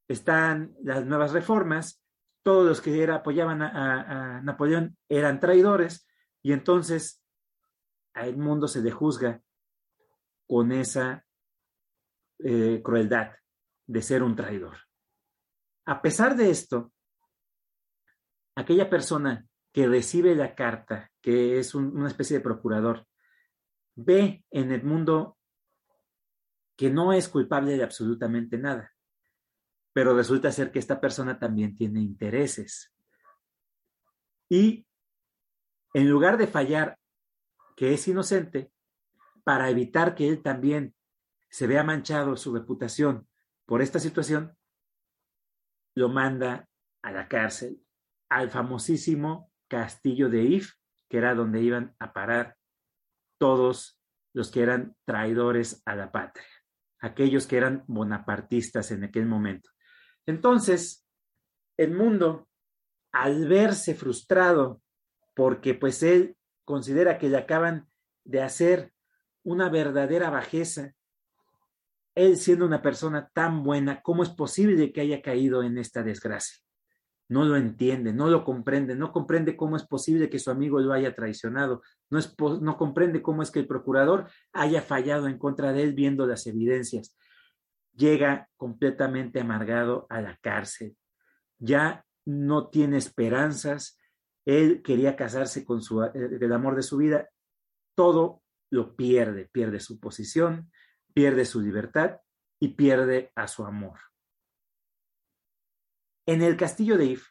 [0.08, 2.02] están las nuevas reformas,
[2.42, 6.06] todos los que era, apoyaban a Napoleón eran traidores,
[6.42, 7.22] y entonces
[8.14, 9.42] a Edmundo se le juzga
[10.46, 11.24] con esa
[12.38, 13.32] eh, crueldad
[13.86, 14.76] de ser un traidor.
[15.86, 16.92] A pesar de esto,
[18.54, 23.06] aquella persona que recibe la carta, que es una especie de procurador,
[23.94, 25.38] ve en Edmundo
[26.76, 28.92] que no es culpable de absolutamente nada,
[29.92, 32.92] pero resulta ser que esta persona también tiene intereses.
[34.48, 34.86] Y
[35.94, 36.98] en lugar de fallar
[37.76, 38.72] que es inocente,
[39.44, 40.94] para evitar que él también
[41.50, 43.28] se vea manchado su reputación
[43.66, 44.56] por esta situación,
[45.94, 46.68] lo manda
[47.02, 47.82] a la cárcel,
[48.28, 50.74] al famosísimo castillo de If,
[51.08, 52.56] que era donde iban a parar
[53.38, 54.00] todos
[54.34, 56.46] los que eran traidores a la patria,
[57.00, 59.70] aquellos que eran bonapartistas en aquel momento.
[60.26, 61.06] Entonces,
[61.76, 62.48] el mundo,
[63.12, 64.81] al verse frustrado,
[65.34, 67.88] porque pues él considera que le acaban
[68.24, 68.92] de hacer
[69.42, 70.94] una verdadera bajeza
[72.14, 76.58] él siendo una persona tan buena, ¿cómo es posible que haya caído en esta desgracia?
[77.28, 80.92] No lo entiende, no lo comprende, no comprende cómo es posible que su amigo lo
[80.92, 85.72] haya traicionado, no, es, no comprende cómo es que el procurador haya fallado en contra
[85.72, 87.16] de él viendo las evidencias.
[87.94, 90.96] Llega completamente amargado a la cárcel.
[91.58, 93.98] Ya no tiene esperanzas.
[94.44, 97.28] Él quería casarse con su, el amor de su vida.
[97.94, 100.72] Todo lo pierde, pierde su posición,
[101.14, 102.20] pierde su libertad
[102.60, 103.98] y pierde a su amor.
[106.26, 107.28] En el castillo de If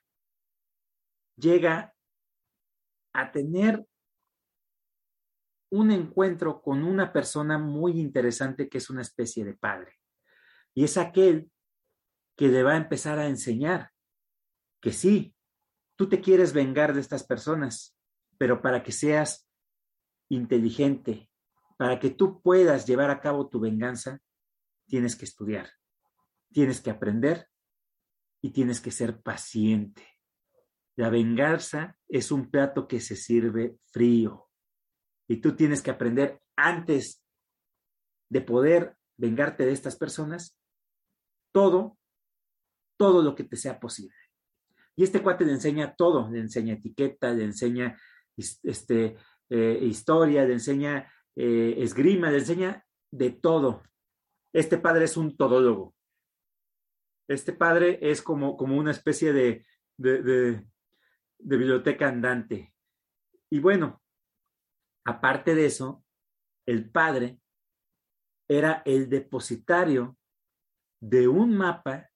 [1.38, 1.94] llega
[3.14, 3.86] a tener
[5.72, 10.00] un encuentro con una persona muy interesante que es una especie de padre.
[10.74, 11.50] Y es aquel
[12.38, 13.92] que le va a empezar a enseñar
[14.82, 15.34] que sí,
[16.02, 17.96] tú te quieres vengar de estas personas,
[18.40, 19.48] pero para que seas
[20.30, 21.30] inteligente,
[21.78, 24.20] para que tú puedas llevar a cabo tu venganza,
[24.88, 25.70] tienes que estudiar,
[26.52, 27.48] tienes que aprender
[28.42, 30.04] y tienes que ser paciente.
[30.96, 34.50] La venganza es un plato que se sirve frío
[35.28, 37.24] y tú tienes que aprender antes
[38.28, 40.58] de poder vengarte de estas personas,
[41.52, 42.00] todo,
[42.98, 44.21] todo lo que te sea posible.
[44.96, 47.98] Y este cuate le enseña todo, le enseña etiqueta, le enseña
[48.38, 49.16] este,
[49.50, 53.84] eh, historia, le enseña eh, esgrima, le enseña de todo.
[54.54, 55.96] Este padre es un todólogo.
[57.28, 59.66] Este padre es como, como una especie de,
[59.98, 60.66] de, de,
[61.40, 62.74] biblioteca andante.
[63.50, 64.02] Y bueno,
[65.06, 66.04] aparte de eso,
[66.66, 67.40] el padre
[68.50, 70.18] era el depositario
[71.00, 72.11] de un mapa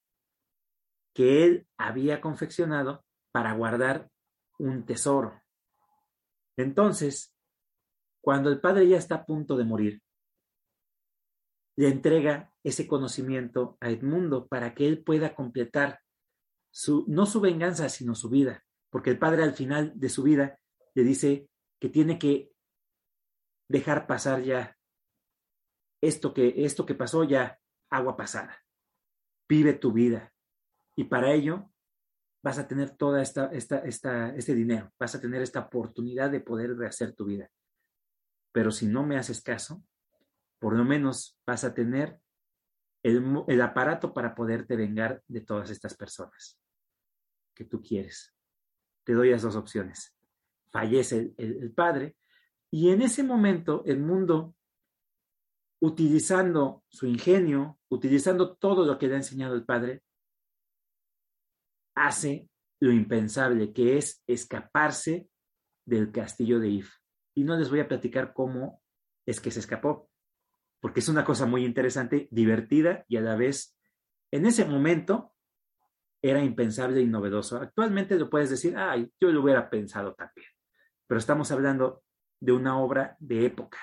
[1.16, 4.12] que él había confeccionado para guardar
[4.60, 5.42] un tesoro.
[6.58, 7.34] Entonces,
[8.22, 10.04] cuando el padre ya está a punto de morir,
[11.78, 16.02] le entrega ese conocimiento a Edmundo para que él pueda completar
[16.70, 20.60] su, no su venganza, sino su vida, porque el padre al final de su vida
[20.94, 21.50] le dice
[21.80, 22.52] que tiene que
[23.70, 24.78] dejar pasar ya
[26.02, 27.58] esto que, esto que pasó ya
[27.90, 28.62] agua pasada.
[29.48, 30.35] Vive tu vida.
[30.96, 31.70] Y para ello
[32.44, 36.42] vas a tener toda esta, esta, esta, este dinero, vas a tener esta oportunidad de
[36.42, 37.50] poder rehacer tu vida
[38.56, 39.84] pero si no me haces caso,
[40.60, 42.22] por lo menos vas a tener
[43.04, 46.58] el, aparato para poderte vengar de todas estas personas
[47.54, 48.34] que tú quieres.
[49.04, 50.16] Te doy las dos opciones.
[50.72, 52.16] Fallece el, el padre
[52.72, 54.56] y en ese momento el mundo,
[55.82, 60.02] utilizando su ingenio, utilizando todo lo que le ha enseñado el padre,
[61.96, 65.28] hace lo impensable, que es escaparse
[65.86, 66.94] del castillo de If
[67.36, 68.82] y no les voy a platicar cómo
[69.26, 70.10] es que se escapó,
[70.80, 73.78] porque es una cosa muy interesante, divertida y a la vez,
[74.32, 75.34] en ese momento,
[76.22, 77.58] era impensable y novedoso.
[77.58, 80.48] Actualmente lo puedes decir, ay, yo lo hubiera pensado también,
[81.08, 82.04] pero estamos hablando
[82.40, 83.80] de una obra de época,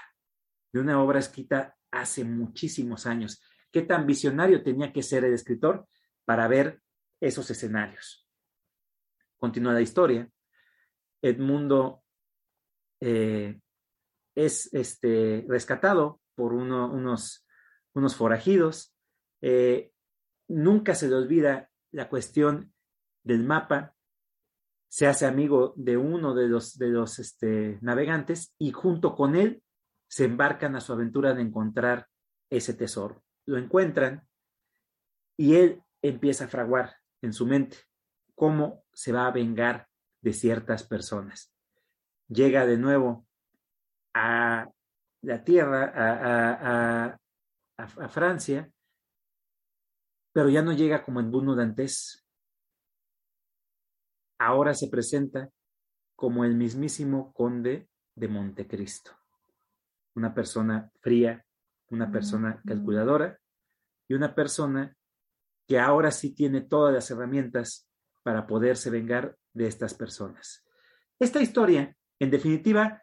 [0.73, 3.43] de una obra escrita hace muchísimos años.
[3.71, 5.87] ¿Qué tan visionario tenía que ser el escritor
[6.25, 6.82] para ver
[7.23, 8.29] esos escenarios?
[9.39, 10.29] Continúa la historia.
[11.23, 12.03] Edmundo
[13.01, 13.61] eh,
[14.35, 17.47] es este, rescatado por unos,
[17.95, 18.95] unos forajidos.
[19.41, 19.93] Eh,
[20.49, 22.73] nunca se le olvida la cuestión
[23.23, 23.95] del mapa.
[24.89, 29.63] Se hace amigo de uno de los, de este, navegantes y junto con él
[30.09, 32.09] se embarcan a su aventura de encontrar
[32.51, 33.23] ese tesoro.
[33.47, 34.27] Lo encuentran
[35.37, 37.79] y él empieza a fraguar en su mente
[38.35, 39.89] cómo se va a vengar
[40.21, 41.53] de ciertas personas
[42.33, 43.27] llega de nuevo
[44.15, 44.69] a
[45.23, 47.19] la tierra, a,
[48.11, 48.71] Francia,
[50.33, 52.25] pero ya no llega como en Buno Dantes.
[54.39, 55.51] Ahora se presenta
[56.15, 59.11] como el mismísimo conde de Montecristo.
[60.15, 61.45] Una persona fría,
[61.89, 63.37] una persona calculadora
[64.07, 64.97] y una persona
[65.67, 67.89] que ahora sí tiene todas las herramientas
[68.23, 70.65] para poderse vengar de estas personas.
[71.19, 73.03] Esta historia, en definitiva,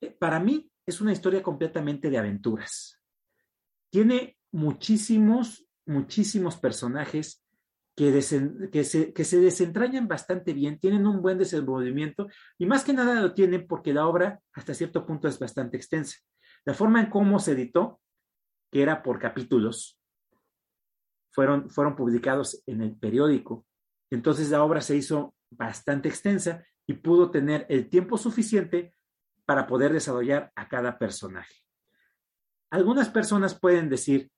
[0.00, 3.00] eh, para mí es una historia completamente de aventuras.
[3.90, 7.44] Tiene muchísimos, muchísimos personajes
[7.96, 13.20] que, se, que, se, desentrañan bastante bien, tienen un buen desenvolvimiento y más que nada
[13.20, 16.16] lo tienen porque la obra hasta cierto punto es bastante extensa.
[16.64, 18.00] La forma en cómo se editó,
[18.70, 19.99] que era por capítulos,
[21.30, 23.66] fueron, fueron publicados en el periódico.
[24.10, 28.94] Entonces la obra se hizo bastante extensa y pudo tener el tiempo suficiente
[29.46, 31.54] para poder desarrollar a cada personaje.
[32.70, 34.30] Algunas personas pueden decir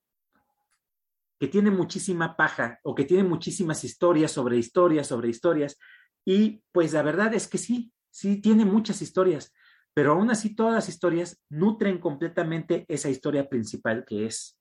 [1.38, 5.76] que tiene muchísima paja o que tiene muchísimas historias sobre historias sobre historias
[6.24, 9.53] y pues la verdad es que sí, sí tiene muchas historias,
[9.93, 14.59] pero aún así todas las historias nutren completamente esa historia principal que es.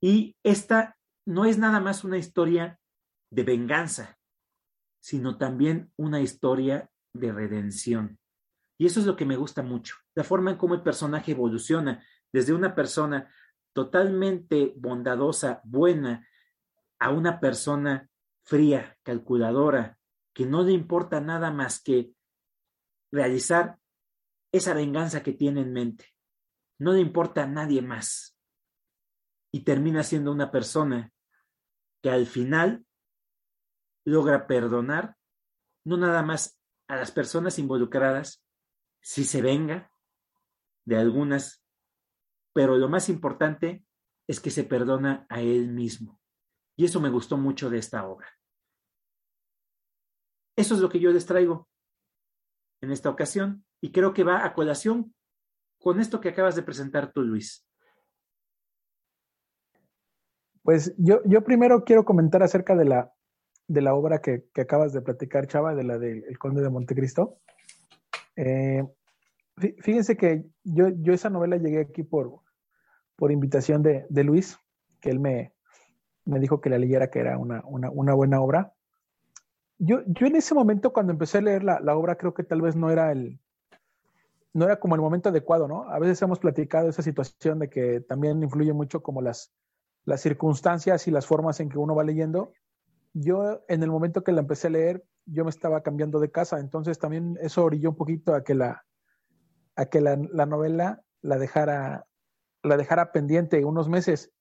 [0.00, 0.96] Y esta
[1.26, 2.80] no es nada más una historia
[3.30, 4.18] de venganza,
[5.00, 8.18] sino también una historia de redención.
[8.78, 12.04] Y eso es lo que me gusta mucho, la forma en cómo el personaje evoluciona
[12.32, 13.32] desde una persona
[13.72, 16.26] totalmente bondadosa, buena,
[16.98, 18.08] a una persona
[18.44, 19.98] fría, calculadora,
[20.34, 22.12] que no le importa nada más que
[23.10, 23.78] realizar
[24.52, 26.06] esa venganza que tiene en mente.
[26.78, 28.31] No le importa a nadie más.
[29.52, 31.12] Y termina siendo una persona
[32.02, 32.84] que al final
[34.04, 35.16] logra perdonar
[35.84, 38.44] no nada más a las personas involucradas,
[39.00, 39.90] si se venga
[40.84, 41.64] de algunas,
[42.52, 43.84] pero lo más importante
[44.28, 46.20] es que se perdona a él mismo.
[46.76, 48.28] Y eso me gustó mucho de esta obra.
[50.56, 51.68] Eso es lo que yo les traigo
[52.80, 55.14] en esta ocasión y creo que va a colación
[55.80, 57.66] con esto que acabas de presentar tú, Luis.
[60.62, 63.12] Pues yo, yo primero quiero comentar acerca de la,
[63.66, 67.38] de la obra que, acabas de platicar, Chava, de la del El Conde de Montecristo.
[68.36, 68.84] Eh,
[69.56, 72.40] fíjense que yo, yo esa novela llegué aquí por,
[73.16, 74.56] por invitación de, Luis,
[75.00, 75.52] que él me,
[76.24, 78.72] me, dijo que la leyera, que era una, una, buena obra.
[79.78, 82.62] Yo, yo, en ese momento, cuando empecé a leer la, la, obra, creo que tal
[82.62, 83.40] vez no era el
[84.54, 85.88] no era como el momento adecuado, ¿no?
[85.88, 89.50] A veces hemos platicado esa situación de que también influye mucho como las,
[90.04, 92.52] las circunstancias y las formas en que uno va leyendo.
[93.12, 96.58] Yo, en el momento que la empecé a leer, yo me estaba cambiando de casa,
[96.58, 98.84] entonces también eso orilló un poquito a que la,
[99.76, 102.06] a que la, novela la dejara,
[102.62, 104.32] la dejara pendiente unos meses.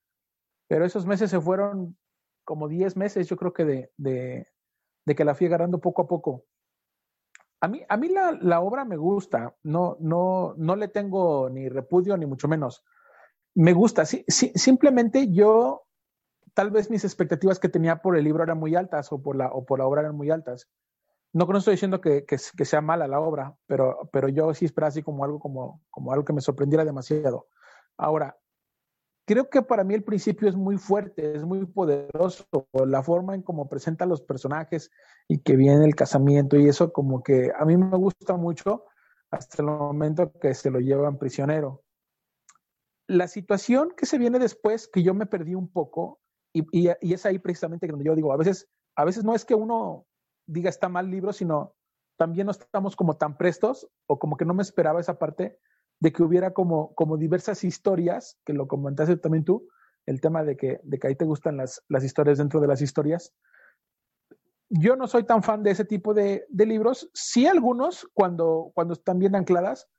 [0.67, 1.97] Pero esos meses se fueron
[2.43, 4.47] como 10 meses, yo creo que de, de,
[5.05, 6.45] de, que la fui agarrando poco a poco.
[7.59, 11.69] A mí, a mí la, la, obra me gusta, no, no, no le tengo ni
[11.69, 12.83] repudio ni mucho menos
[13.55, 14.05] me gusta.
[14.05, 15.83] Sí, simplemente yo,
[16.53, 19.47] tal vez mis expectativas que tenía por el libro eran muy altas o por la,
[19.47, 20.67] o por la obra eran muy altas.
[21.33, 25.23] No, no estoy diciendo que, sea mala la obra, pero, yo sí esperaba así como
[25.23, 27.47] algo, como, como algo que me sorprendiera demasiado.
[27.97, 28.37] Ahora,
[29.25, 33.43] creo que para mí el principio es muy fuerte, es muy poderoso, la forma en
[33.43, 34.91] cómo presenta los personajes
[35.29, 38.85] y que viene el casamiento y eso como que a mí me gusta mucho
[39.29, 41.83] hasta el momento que se lo llevan prisionero
[43.11, 46.21] la situación que se viene después, que yo me perdí un poco,
[46.53, 50.05] y, es ahí precisamente donde yo digo, a veces, a veces no es que uno
[50.47, 51.75] diga está mal libro, sino
[52.17, 55.59] también no estamos como tan prestos, o como que no me esperaba esa parte
[55.99, 59.67] de que hubiera como, como diversas historias, que lo comentaste también tú,
[60.05, 62.81] el tema de que, de que ahí te gustan las, las historias dentro de las
[62.81, 63.33] historias.
[64.69, 68.93] Yo no soy tan fan de ese tipo de, de libros, sí algunos cuando, cuando
[68.93, 69.89] están bien ancladas,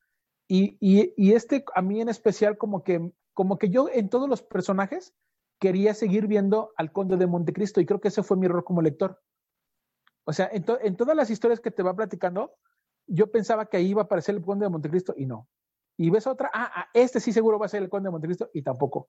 [0.55, 5.15] y, este a mí en especial como que, como que yo en todos los personajes
[5.59, 8.83] quería seguir viendo al conde de Montecristo y creo que ese fue mi error como
[8.83, 9.23] lector.
[10.25, 10.65] O sea, en,
[10.97, 12.55] todas las historias que te va platicando,
[13.07, 15.49] yo pensaba que ahí iba a aparecer el conde de Montecristo y no.
[15.97, 18.51] Y ves otra, ah, ah, este sí seguro va a ser el conde de Montecristo
[18.53, 19.09] y tampoco.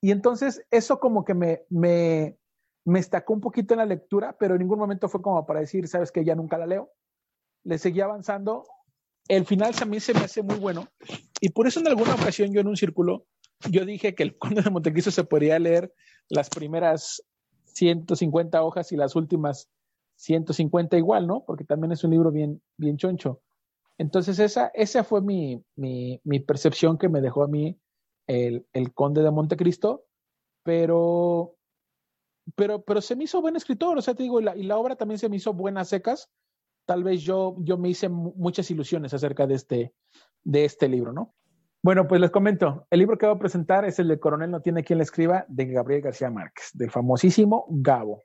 [0.00, 2.38] Y entonces eso como que me, me,
[2.86, 5.88] me estacó un poquito en la lectura, pero en ningún momento fue como para decir,
[5.88, 6.90] sabes que ya nunca la leo.
[7.64, 8.64] Le seguí avanzando
[9.28, 10.88] el final también se me hace muy bueno.
[11.40, 13.26] Y por eso en alguna ocasión yo en un círculo,
[13.70, 15.92] yo dije que el Conde de Montecristo se podría leer
[16.28, 17.22] las primeras
[17.64, 19.68] 150 hojas y las últimas
[20.16, 21.44] 150 igual, ¿no?
[21.44, 23.40] Porque también es un libro bien, bien choncho.
[23.98, 27.78] Entonces esa, esa fue mi, mi, percepción que me dejó a mí
[28.26, 30.04] el, el Conde de Montecristo,
[30.62, 31.54] pero,
[32.56, 34.78] pero, pero se me hizo buen escritor, o sea, te digo, y la, y la
[34.78, 36.28] obra también se me hizo buenas secas,
[36.84, 39.94] tal vez yo, yo me hice muchas ilusiones acerca de este,
[40.42, 41.34] de este libro, ¿no?
[41.82, 44.62] Bueno, pues les comento, el libro que voy a presentar es el de Coronel no
[44.62, 48.22] tiene quien le escriba, de Gabriel García Márquez, del famosísimo Gabo.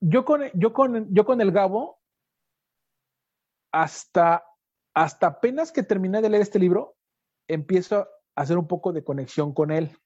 [0.00, 2.00] Yo con, yo con, yo con el Gabo,
[3.70, 4.44] hasta,
[4.94, 6.96] hasta apenas que terminé de leer este libro,
[7.46, 9.96] empiezo a hacer un poco de conexión con él.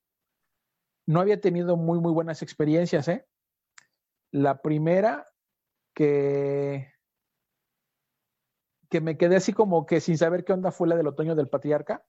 [1.07, 3.27] No había tenido muy, muy buenas experiencias, ¿eh?
[4.31, 5.27] La primera
[5.95, 6.93] que,
[8.91, 11.49] que me quedé así como que sin saber qué onda fue la del otoño del
[11.49, 12.05] patriarca.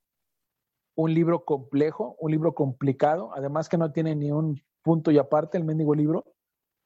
[0.95, 5.57] Un libro complejo, un libro complicado, además que no tiene ni un punto y aparte
[5.57, 6.25] el mendigo libro.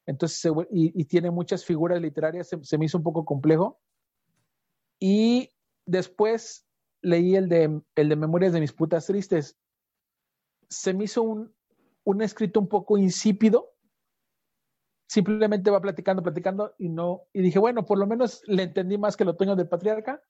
[0.06, 3.78] Entonces, y, tiene muchas figuras literarias, se, me hizo un poco complejo.
[4.98, 5.50] Y
[5.86, 6.66] después
[7.02, 9.56] leí el de, el de Memorias de mis putas tristes.
[10.68, 11.54] Se me hizo un,
[12.04, 13.72] un escrito un poco insípido,
[15.10, 19.16] simplemente va platicando, platicando y no, y dije, bueno, por lo menos le entendí más
[19.16, 20.22] que el otoño del patriarca,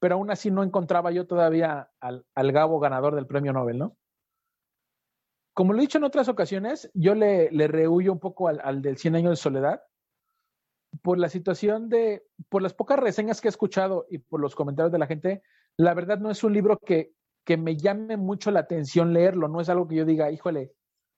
[0.00, 3.96] pero aún así no encontraba yo todavía al, al Gabo ganador del premio Nobel, ¿no?
[5.54, 8.82] Como lo he dicho en otras ocasiones, yo le, le rehuyo un poco al, al
[8.82, 9.82] del 100 años de soledad
[11.00, 14.90] por la situación de, por las pocas reseñas que he escuchado y por los comentarios
[14.90, 15.44] de la gente,
[15.76, 17.12] la verdad no es un libro que,
[17.44, 20.72] que me llame mucho la atención leerlo, no es algo que yo diga, híjole,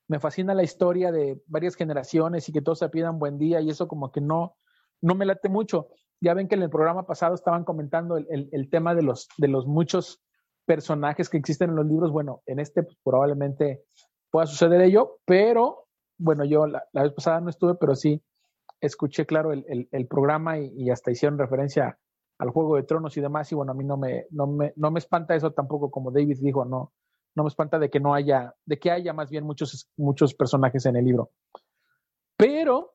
[0.09, 3.71] me fascina la historia de varias generaciones y que todos se pidan buen día y
[3.71, 4.57] eso como que no,
[5.01, 5.89] no me late mucho.
[6.21, 9.49] Ya ven que en el programa pasado estaban comentando el, el, tema de los, de
[9.49, 10.23] los muchos
[10.67, 12.13] personajes que existen en los libros.
[12.13, 13.85] Bueno, en este pues, probablemente
[14.31, 15.87] pueda suceder ello, pero
[16.17, 18.23] bueno, yo la, vez pasada no estuve, pero sí
[18.81, 21.99] escuché, claro, el, el programa y, y, hasta hicieron referencia
[22.39, 23.51] al Juego de Tronos y demás.
[23.53, 26.39] Y bueno, a mí no me, no me, no me espanta eso tampoco, como David
[26.41, 26.93] dijo, no,
[27.35, 30.87] no me espanta de que no haya, de que haya más bien muchos, muchos personajes
[30.87, 31.31] en el libro.
[32.37, 32.95] Pero,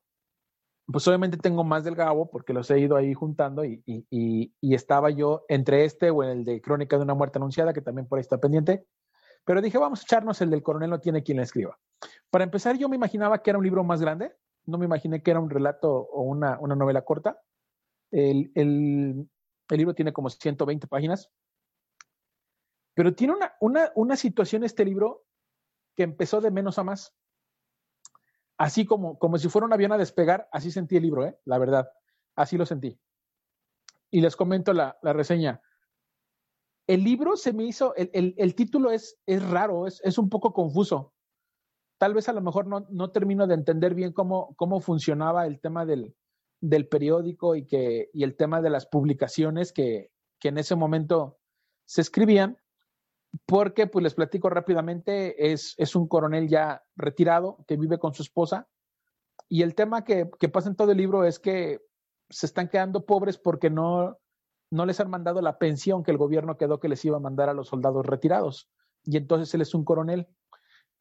[0.86, 5.44] pues obviamente tengo más del Gabo porque los he ido ahí juntando y, estaba yo
[5.48, 8.38] entre este o el de Crónica de una muerte anunciada, que también por ahí está
[8.38, 8.86] pendiente.
[9.44, 11.78] Pero dije, vamos a echarnos el del coronel, no tiene quien le escriba.
[12.30, 14.34] Para empezar, yo me imaginaba que era un libro más grande,
[14.66, 17.40] no me imaginé que era un relato o una, novela corta.
[18.10, 19.28] El, el
[19.70, 21.30] libro tiene como 120 páginas,
[23.00, 25.24] pero tiene una, una, una situación este libro
[25.96, 27.14] que empezó de menos a más.
[28.58, 31.40] Así como, como si fuera un avión a despegar, así sentí el libro, ¿eh?
[31.46, 31.90] la verdad.
[32.36, 33.00] Así lo sentí.
[34.10, 35.62] Y les comento la, la reseña.
[36.86, 40.28] El libro se me hizo, el, el, el título es, es raro, es, es, un
[40.28, 41.14] poco confuso.
[41.96, 45.58] Tal vez a lo mejor no, no termino de entender bien cómo, cómo funcionaba el
[45.58, 46.14] tema del,
[46.60, 51.38] del periódico y, que, y el tema de las publicaciones que, que en ese momento
[51.86, 52.58] se escribían
[53.46, 58.22] porque, pues les platico rápidamente, es, es un coronel ya retirado que vive con su
[58.22, 58.68] esposa
[59.48, 61.80] y el tema que, que, pasa en todo el libro es que
[62.28, 64.18] se están quedando pobres porque no,
[64.70, 67.48] no les han mandado la pensión que el gobierno quedó que les iba a mandar
[67.48, 68.70] a los soldados retirados.
[69.04, 70.28] Y entonces él es un coronel.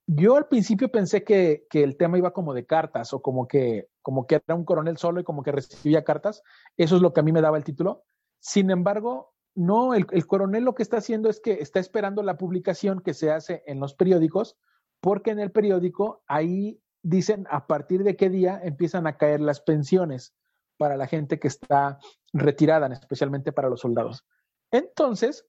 [0.08, 3.90] Yo al principio pensé que, que, el tema iba como de cartas o como que,
[4.02, 6.42] como que era un coronel solo y como que recibía cartas.
[6.78, 8.06] Eso es lo que a mí me daba el título.
[8.40, 13.02] Sin embargo, no, el, coronel lo que está haciendo es que está esperando la publicación
[13.02, 14.56] que se hace en los periódicos,
[15.02, 19.60] porque en el periódico ahí dicen a partir de qué día empiezan a caer las
[19.60, 20.34] pensiones
[20.78, 22.00] para la gente que está
[22.32, 24.26] retirada, especialmente para los soldados.
[24.72, 25.46] Entonces,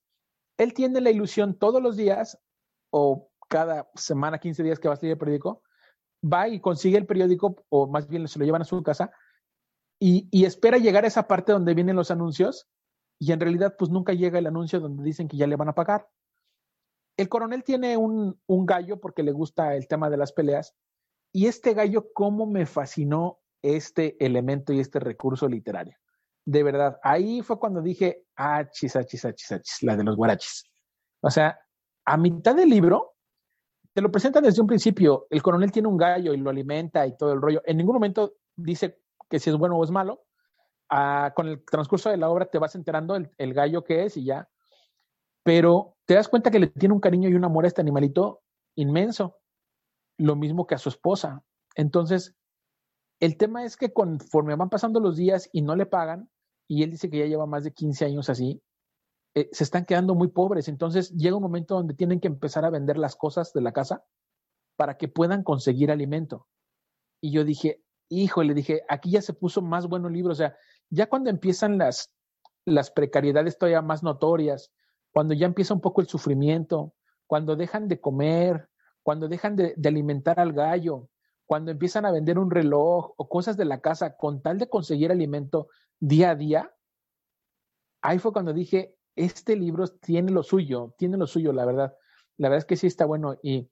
[0.57, 2.37] él tiene la ilusión todos los días
[2.89, 5.63] o cada semana, 15 días que va a salir el periódico,
[6.21, 9.09] va y consigue el periódico o más bien se lo llevan a su casa
[10.01, 12.67] y, y espera llegar a esa parte donde vienen los anuncios
[13.21, 15.75] y en realidad pues nunca llega el anuncio donde dicen que ya le van a
[15.75, 16.09] pagar.
[17.15, 20.75] El coronel tiene un, un gallo porque le gusta el tema de las peleas
[21.31, 25.95] y este gallo, cómo me fascinó este elemento y este recurso literario.
[26.45, 30.63] De verdad, ahí fue cuando dije, ah, chis, achis, achis, achis, la de los guarachis.
[31.21, 31.59] O sea,
[32.05, 33.13] a mitad del libro,
[33.93, 37.15] te lo presentan desde un principio, el coronel tiene un gallo y lo alimenta y
[37.15, 37.61] todo el rollo.
[37.65, 38.99] En ningún momento dice
[39.29, 40.23] que si es bueno o es malo,
[41.35, 44.49] con el transcurso de la obra te vas enterando el, gallo que es y ya.
[45.43, 48.41] Pero te das cuenta que le tiene un cariño y un amor a este animalito
[48.75, 49.37] inmenso.
[50.17, 51.43] Lo mismo que a su esposa.
[51.75, 52.35] Entonces,
[53.19, 56.29] el tema es que conforme van pasando los días y no le pagan,
[56.67, 58.61] y él dice que ya lleva más de 15 años así,
[59.33, 60.67] eh, se están quedando muy pobres.
[60.67, 64.03] Entonces llega un momento donde tienen que empezar a vender las cosas de la casa
[64.75, 66.47] para que puedan conseguir alimento.
[67.21, 70.33] Y yo dije, hijo, le dije, aquí ya se puso más bueno el libro.
[70.33, 70.55] O sea,
[70.91, 72.13] ya cuando empiezan las,
[72.65, 74.71] las precariedades todavía más notorias,
[75.11, 76.93] cuando ya empieza un poco el sufrimiento,
[77.25, 78.69] cuando dejan de comer,
[79.03, 81.09] cuando dejan de, alimentar al gallo,
[81.45, 85.11] cuando empiezan a vender un reloj o cosas de la casa con tal de conseguir
[85.11, 85.69] alimento
[85.99, 86.75] día a día,
[88.01, 91.95] ahí fue cuando dije, este libro tiene lo suyo, tiene lo suyo, la verdad.
[92.37, 93.69] La verdad es que sí está bueno y,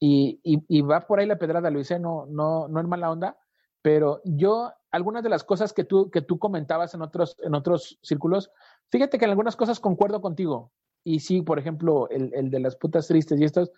[0.00, 1.98] y, y, va por ahí la pedrada, Luis, ¿eh?
[1.98, 3.38] no, no, no en mala onda,
[3.84, 7.98] pero yo, algunas de las cosas que tú, que tú comentabas en otros, en otros
[8.02, 8.50] círculos,
[8.90, 10.72] fíjate que en algunas cosas concuerdo contigo.
[11.04, 13.72] Y sí, por ejemplo, el, el de las putas tristes y estos,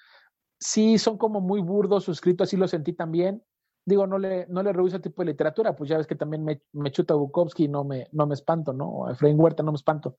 [0.61, 3.43] sí son como muy burdos su escrito, así lo sentí también.
[3.85, 6.63] Digo, no le, no le rehuso tipo de literatura, pues ya ves que también me,
[6.71, 9.09] me chuta Bukowski no me, no me espanto, ¿no?
[9.09, 10.19] A Efraín Huerta no me espanto.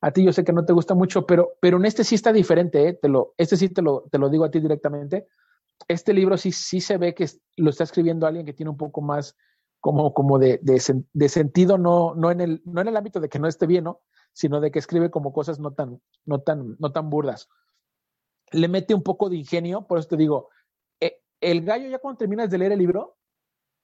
[0.00, 2.32] A ti yo sé que no te gusta mucho, pero, pero en este sí está
[2.32, 2.94] diferente, ¿eh?
[2.94, 5.28] Te lo, este sí te lo, te lo digo a ti directamente
[5.88, 9.00] este libro sí, sí se ve que lo está escribiendo alguien que tiene un poco
[9.00, 9.36] más
[9.80, 13.40] como, como de, de, sentido, no, no, en el, no en el ámbito de que
[13.40, 14.00] no esté bien, ¿no?
[14.32, 17.48] sino de que escribe como cosas no tan, no tan, no tan burdas.
[18.52, 20.50] Le mete un poco de ingenio, por eso te digo,
[21.00, 23.18] eh, el gallo ya cuando terminas de leer el libro,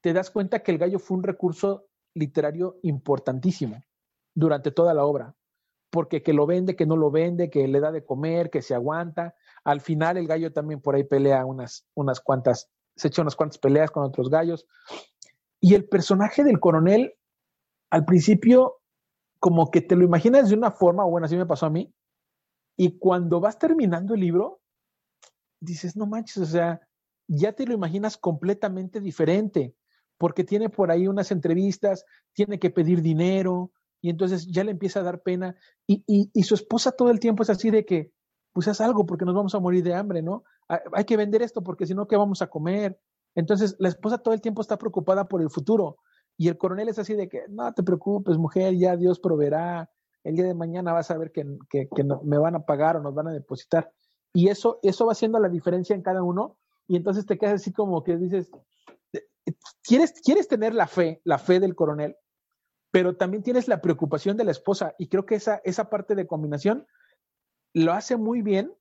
[0.00, 3.82] te das cuenta que el gallo fue un recurso literario importantísimo
[4.34, 5.34] durante toda la obra,
[5.90, 8.74] porque que lo vende, que no lo vende, que le da de comer, que se
[8.74, 9.34] aguanta,
[9.64, 13.58] al final el gallo también por ahí pelea unas, unas cuantas, se echa unas cuantas
[13.58, 14.66] peleas con otros gallos.
[15.60, 17.14] Y el personaje del coronel,
[17.90, 18.80] al principio,
[19.38, 21.92] como que te lo imaginas de una forma, o bueno, así me pasó a mí,
[22.76, 24.60] y cuando vas terminando el libro,
[25.60, 26.80] dices, no manches, o sea,
[27.28, 29.74] ya te lo imaginas completamente diferente,
[30.16, 35.00] porque tiene por ahí unas entrevistas, tiene que pedir dinero, y entonces ya le empieza
[35.00, 35.56] a dar pena,
[35.86, 38.12] y, y su esposa todo el tiempo es así de que,
[38.58, 40.42] pues haz algo porque nos vamos a morir de hambre, ¿no?
[40.92, 42.98] Hay que vender esto porque si no, ¿qué vamos a comer?
[43.36, 45.98] Entonces, la esposa todo el tiempo está preocupada por el futuro
[46.36, 49.92] y el coronel es así de que, no te preocupes, mujer, ya Dios proveerá,
[50.24, 51.88] el día de mañana vas a ver que, que,
[52.24, 53.92] me van a pagar o nos van a depositar.
[54.32, 56.56] Y eso, eso va haciendo la diferencia en cada uno
[56.88, 58.50] y entonces te quedas así como que dices,
[59.84, 62.16] quieres, quieres tener la fe, la fe del coronel,
[62.90, 66.26] pero también tienes la preocupación de la esposa y creo que esa, esa parte de
[66.26, 66.88] combinación
[67.78, 68.74] lo hace muy bien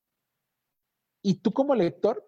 [1.21, 2.27] y tú como lector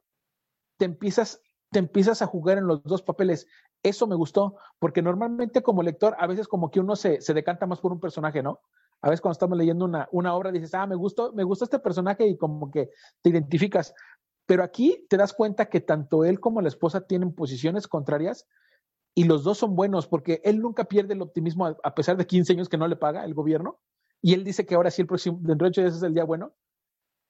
[0.78, 1.42] te empiezas,
[1.72, 3.48] te empiezas a jugar en los dos papeles.
[3.84, 7.66] Eso me gustó, porque normalmente como lector a veces como que uno se, se decanta
[7.66, 8.62] más por un personaje, ¿no?
[9.02, 11.80] A veces cuando estamos leyendo una, una obra dices, ah, me gustó, me gustó este
[11.80, 12.90] personaje y como que
[13.22, 13.94] te identificas.
[14.46, 18.48] Pero aquí te das cuenta que tanto él como la esposa tienen posiciones contrarias
[19.16, 22.54] y los dos son buenos porque él nunca pierde el optimismo a pesar de 15
[22.54, 23.80] años que no le paga el gobierno
[24.22, 26.24] y él dice que ahora sí, el próximo, dentro de ocho días es el día
[26.24, 26.54] bueno.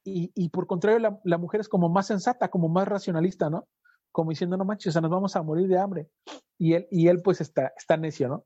[0.03, 3.67] Y, y por contrario, la, mujer es como más sensata, como más racionalista, ¿no?
[4.11, 6.09] Como diciendo, no manches, o sea, nos vamos a morir de hambre.
[6.57, 8.45] Y él, y él pues está, está necio, ¿no?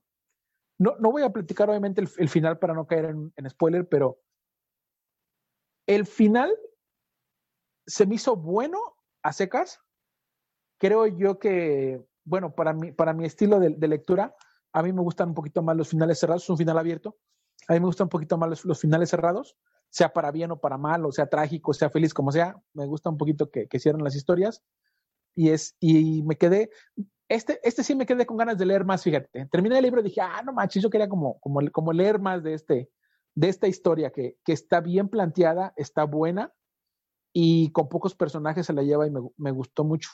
[0.78, 4.20] No, no voy a platicar obviamente el, final para no caer en, en, spoiler, pero
[5.88, 6.52] el final
[7.86, 8.80] se me hizo bueno
[9.22, 9.80] a secas.
[10.80, 14.36] Creo yo que, bueno, para mi, para mi estilo de, de lectura,
[14.74, 17.18] a mí me gustan un poquito más los finales cerrados, un final abierto.
[17.68, 19.56] A mí me gustan un poquito más los, finales cerrados,
[19.90, 22.56] sea para bien o para mal, o sea trágico, sea feliz, como sea.
[22.74, 24.64] Me gusta un poquito que, que cierren las historias.
[25.36, 26.70] Y, es, y me quedé,
[27.28, 29.48] este, este sí me quedé con ganas de leer más, fíjate.
[29.48, 32.44] Terminé el libro y dije, ah, no manches, yo quería como, como, como leer más
[32.44, 32.92] de, este,
[33.34, 36.54] de esta historia que, que está bien planteada, está buena
[37.34, 40.10] y con pocos personajes se la lleva y me, me gustó mucho.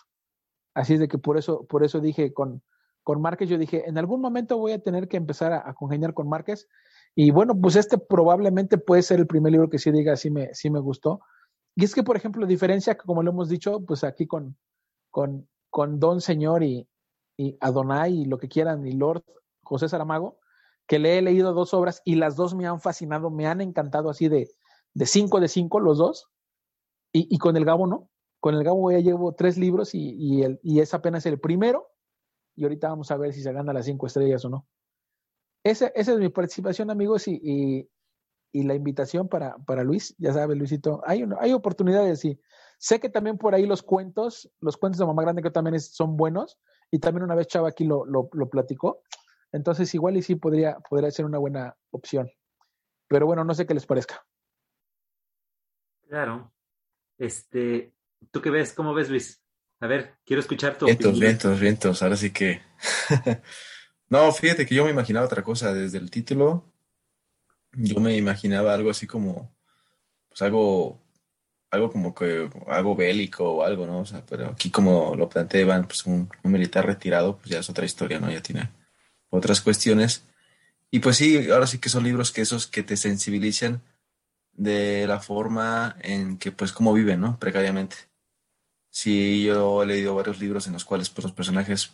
[0.73, 2.63] Así es de que por eso, por eso dije con,
[3.03, 6.13] con Márquez, yo dije, en algún momento voy a tener que empezar a, a congeniar
[6.13, 6.69] con Márquez
[7.21, 10.53] y bueno, pues este probablemente puede ser el primer libro que sí diga, sí me,
[10.53, 11.19] sí me gustó.
[11.75, 14.57] Y es que, por ejemplo, diferencia como lo hemos dicho, pues aquí con,
[15.11, 16.87] con, con Don Señor y,
[17.35, 19.25] y Adonai y lo que quieran, y Lord
[19.63, 20.39] José Saramago,
[20.87, 24.09] que le he leído dos obras y las dos me han fascinado, me han encantado
[24.09, 24.47] así de,
[24.93, 26.29] de cinco de cinco los dos.
[27.11, 28.09] Y, y con el Gabo no.
[28.39, 31.89] Con el Gabo ya llevo tres libros y, y, el, y es apenas el primero.
[32.55, 34.67] Y ahorita vamos a ver si se gana las cinco estrellas o no.
[35.63, 37.89] Esa, esa es mi participación, amigos, y, y,
[38.51, 40.15] y la invitación para, para, Luis.
[40.17, 42.39] Ya sabe, Luisito, hay, hay oportunidades y
[42.77, 45.93] sé que también por ahí los cuentos, los cuentos de Mamá Grande que también es,
[45.93, 46.57] son buenos,
[46.91, 49.03] y también una vez Chava aquí lo, lo, lo, platicó.
[49.51, 52.29] Entonces, igual y sí podría, podría ser una buena opción.
[53.07, 54.25] Pero bueno, no sé qué les parezca.
[56.07, 56.51] Claro.
[57.17, 57.93] Este,
[58.31, 58.73] ¿tú qué ves?
[58.73, 59.43] ¿Cómo ves, Luis?
[59.81, 61.27] A ver, quiero escuchar tu vientos, opinión.
[61.27, 62.61] Vientos, vientos, ahora sí que
[64.09, 66.65] No, fíjate que yo me imaginaba otra cosa desde el título.
[67.73, 69.55] Yo me imaginaba algo así como,
[70.27, 70.99] pues algo,
[71.69, 73.99] algo como que, algo bélico o algo, ¿no?
[73.99, 77.69] O sea, pero aquí como lo plantean, pues un, un militar retirado, pues ya es
[77.69, 78.31] otra historia, ¿no?
[78.31, 78.69] Ya tiene
[79.29, 80.23] otras cuestiones.
[80.91, 83.83] Y pues sí, ahora sí que son libros que esos que te sensibilizan
[84.53, 87.39] de la forma en que, pues, cómo viven, ¿no?
[87.39, 87.95] Precariamente.
[88.89, 91.91] Sí, yo he leído varios libros en los cuales pues, los personajes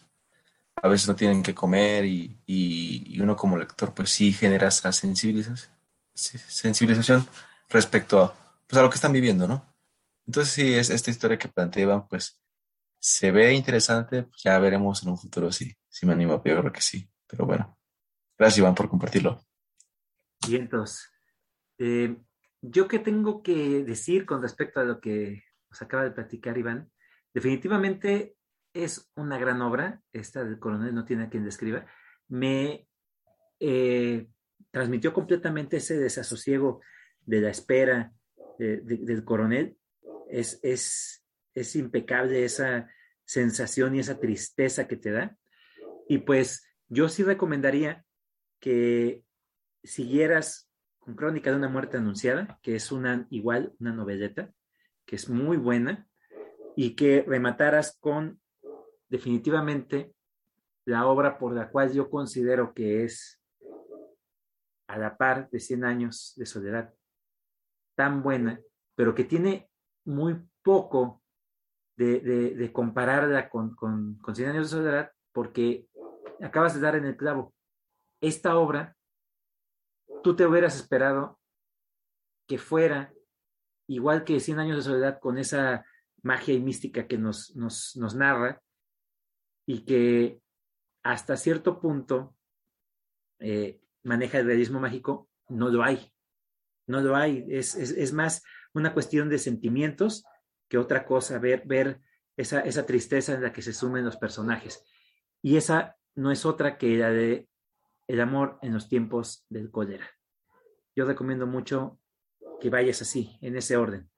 [0.86, 4.68] a veces no tienen que comer y, y- y uno como lector pues sí genera
[4.68, 5.72] esa sensibilización,
[6.14, 7.28] sensibilización
[7.70, 8.34] respecto a,
[8.68, 9.66] pues, a lo que están viviendo, ¿no?
[10.28, 12.40] Entonces sí, es esta historia que plantea Iván, pues
[13.00, 16.72] se ve interesante, pues, ya veremos en un futuro si, si me animo, yo creo
[16.72, 17.10] que sí.
[17.28, 17.78] Pero bueno,
[18.38, 19.44] gracias Iván por compartirlo.
[20.48, 21.10] Y entonces,
[21.80, 22.16] eh,
[22.62, 26.92] yo qué tengo que decir con respecto a lo que nos acaba de platicar Iván,
[27.34, 28.36] definitivamente
[28.76, 31.86] es una gran obra, esta del coronel no tiene a quien describa,
[32.28, 32.88] me
[33.60, 34.28] eh,
[34.70, 36.82] transmitió completamente ese desasosiego
[37.22, 38.12] de la espera
[38.60, 39.78] de- de- del coronel,
[40.30, 42.90] es, es, es impecable esa
[43.24, 45.38] sensación y esa tristeza que te da,
[46.10, 48.06] y pues yo sí recomendaría
[48.60, 49.24] que
[49.84, 50.70] siguieras
[51.00, 54.52] con Crónica de una muerte anunciada, que es una igual una noveleta,
[55.06, 56.08] que es muy buena,
[56.76, 58.42] y que remataras con
[59.16, 60.14] definitivamente
[60.86, 63.42] la obra por la cual yo considero que es
[64.88, 66.94] a la par de 100 años de soledad,
[67.96, 68.60] tan buena,
[68.94, 69.70] pero que tiene
[70.06, 71.24] muy poco
[71.98, 75.88] de, compararla con, con, con 100 años de soledad, porque
[76.42, 77.54] acabas de dar en el clavo.
[78.22, 78.96] Esta obra
[80.24, 81.40] tú te hubieras esperado
[82.48, 83.14] que fuera
[83.88, 85.86] igual que Cien años de soledad con esa
[86.22, 88.62] magia y mística que nos, nos, nos narra
[89.66, 90.42] y que
[91.04, 92.36] hasta cierto punto
[93.40, 96.12] eh, maneja el realismo mágico, no lo hay.
[96.88, 97.46] No lo hay.
[97.50, 98.44] Es, es, es, más
[98.74, 100.26] una cuestión de sentimientos
[100.68, 102.02] que otra cosa, ver, ver
[102.38, 104.84] esa, esa tristeza en la que se sumen los personajes.
[105.42, 107.48] Y esa no es otra que la de
[108.08, 110.08] el amor en los tiempos del cólera.
[110.96, 112.00] Yo recomiendo mucho
[112.62, 114.10] que vayas así, en ese orden.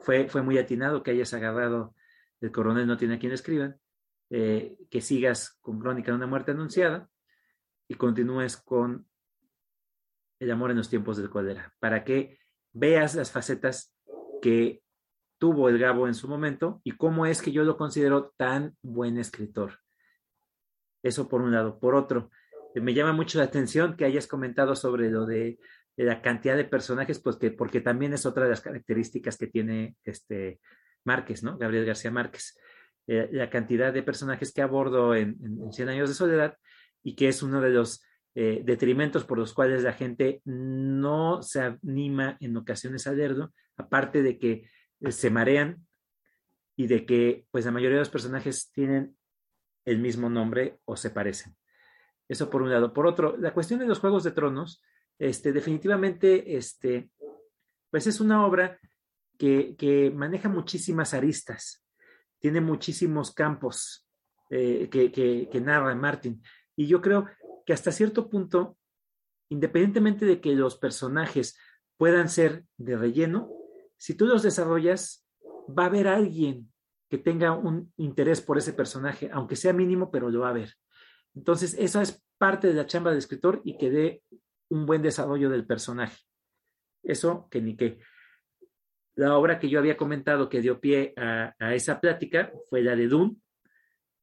[0.00, 1.94] Fue, fue muy atinado que hayas agarrado
[2.40, 3.78] el coronel no tiene a quien escriban,
[4.30, 7.08] eh, que sigas con Crónica de una muerte anunciada
[7.88, 9.06] y continúes con
[10.38, 12.38] el amor en los tiempos del cólera, para que
[12.72, 13.94] veas las facetas
[14.40, 14.82] que
[15.38, 19.18] tuvo el Gabo en su momento y cómo es que yo lo considero tan buen
[19.18, 19.80] escritor.
[21.02, 21.78] Eso por un lado.
[21.78, 22.30] Por otro,
[22.74, 25.58] me llama mucho la atención que hayas comentado sobre lo de,
[25.96, 29.96] la cantidad de personajes, pues que, porque también es otra de las características que tiene
[30.04, 30.60] este
[31.04, 31.56] Márquez, ¿no?
[31.58, 32.58] Gabriel García Márquez.
[33.12, 36.56] Eh, la cantidad de personajes que abordo en, en, en, Cien Años de Soledad
[37.02, 38.04] y que es uno de los
[38.36, 44.22] eh, detrimentos por los cuales la gente no se anima en ocasiones a leerlo, aparte
[44.22, 44.68] de que
[45.00, 45.84] eh, se marean
[46.76, 49.16] y de que pues la mayoría de los personajes tienen
[49.84, 51.56] el mismo nombre o se parecen.
[52.28, 52.92] Eso por un lado.
[52.92, 54.84] Por otro, la cuestión de los Juegos de Tronos,
[55.18, 57.10] este, definitivamente, este,
[57.90, 58.78] pues es una obra
[59.36, 61.84] que maneja muchísimas aristas,
[62.40, 64.08] tiene muchísimos campos
[64.50, 66.42] eh, que, que, narra Martin.
[66.74, 67.26] Y yo creo
[67.64, 68.76] que hasta cierto punto,
[69.48, 71.56] independientemente de que los personajes
[71.96, 73.50] puedan ser de relleno,
[73.96, 75.26] si tú los desarrollas,
[75.68, 76.72] va a haber alguien
[77.08, 80.74] que tenga un interés por ese personaje, aunque sea mínimo, pero lo va a ver.
[81.34, 84.22] Entonces, esa es parte de la chamba del escritor y que dé
[84.68, 86.18] un buen desarrollo del personaje.
[87.02, 88.00] Eso que ni qué.
[89.20, 93.06] La obra que yo había comentado que dio pie a, esa plática fue la de
[93.06, 93.36] Dune,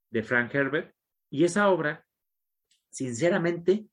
[0.10, 0.92] de Frank Herbert,
[1.30, 2.04] y esa obra,
[2.90, 3.90] sinceramente,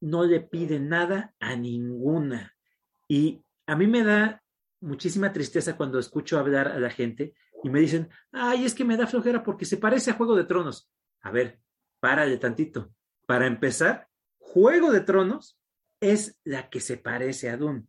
[0.00, 2.56] no le pide nada a ninguna.
[3.08, 4.42] Y a mí me da
[4.80, 8.96] muchísima tristeza cuando escucho hablar a la gente y me dicen, ay, es que me
[8.96, 10.90] da flojera porque se parece a Juego de Tronos.
[11.20, 11.60] A ver,
[12.00, 12.90] párale tantito.
[13.26, 15.60] Para empezar, Juego de Tronos
[16.00, 17.84] es la que se parece a Dune.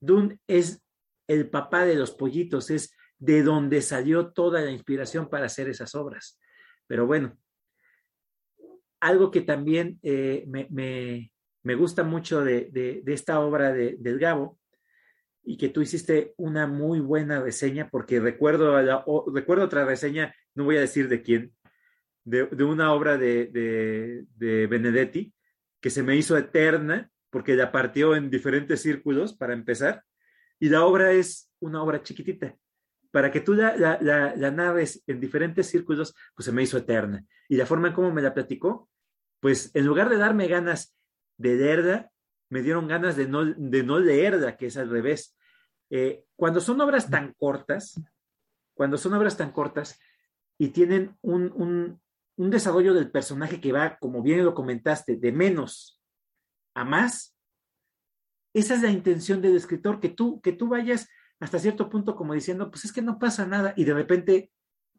[0.00, 0.82] Dune es
[1.30, 5.94] el papá de los pollitos, es de donde salió toda la inspiración para hacer esas
[5.94, 6.40] obras.
[6.86, 7.38] Pero bueno,
[8.98, 11.30] algo que también eh, me, me,
[11.62, 14.58] me, gusta mucho de, de, esta obra de, del Gabo
[15.42, 20.34] y que tú hiciste una muy buena reseña, porque recuerdo, la, o, recuerdo otra reseña,
[20.54, 21.54] no voy a decir de quién,
[22.24, 25.32] de, de una obra de, de, de, Benedetti
[25.80, 30.04] que se me hizo eterna porque la partió en diferentes círculos para empezar,
[30.60, 32.54] y la obra es una obra chiquitita.
[33.10, 36.78] Para que tú la, la, la, la narres en diferentes círculos, pues se me hizo
[36.78, 37.24] eterna.
[37.48, 38.88] Y la forma en cómo me la platicó,
[39.40, 40.94] pues en lugar de darme ganas
[41.38, 42.10] de leerla,
[42.50, 45.36] me dieron ganas de no, de no leerla, que es al revés.
[45.88, 48.00] Eh, cuando son obras tan cortas,
[48.74, 49.98] cuando son obras tan cortas
[50.58, 52.00] y tienen un, un,
[52.36, 56.00] un, desarrollo del personaje que va, como bien lo comentaste, de menos
[56.74, 57.36] a más,
[58.52, 62.34] esa es la intención del escritor, que tú, que tú vayas hasta cierto punto como
[62.34, 64.50] diciendo, pues es que no pasa nada, y de repente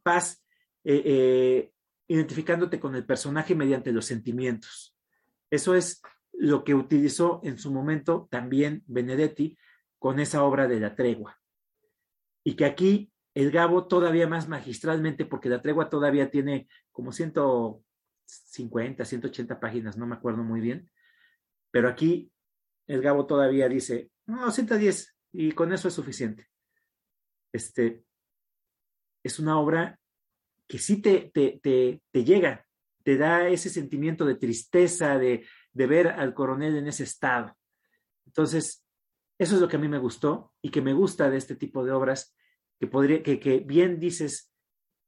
[0.04, 0.44] vas
[0.84, 1.72] eh, eh,
[2.08, 4.96] identificándote con el personaje mediante los sentimientos.
[5.50, 6.02] Eso es
[6.34, 9.58] lo que utilizó en su momento también Benedetti
[10.00, 11.40] con esa obra de la tregua.
[12.44, 19.06] Y que aquí el Gabo todavía más magistralmente, porque la tregua todavía tiene como 150,
[19.06, 20.90] 180 páginas, no me acuerdo muy bien,
[21.70, 22.32] pero aquí
[22.88, 26.48] el Gabo todavía dice, no, 110, y con eso es suficiente.
[27.54, 28.04] Este,
[29.24, 30.00] es una obra
[30.68, 32.66] que sí te, te, te, llega,
[33.04, 37.56] te da ese sentimiento de tristeza, de, de ver al coronel en ese estado.
[38.26, 38.86] Entonces,
[39.38, 41.84] eso es lo que a mí me gustó y que me gusta de este tipo
[41.84, 42.36] de obras,
[42.80, 44.52] que, podría, que, que bien dices,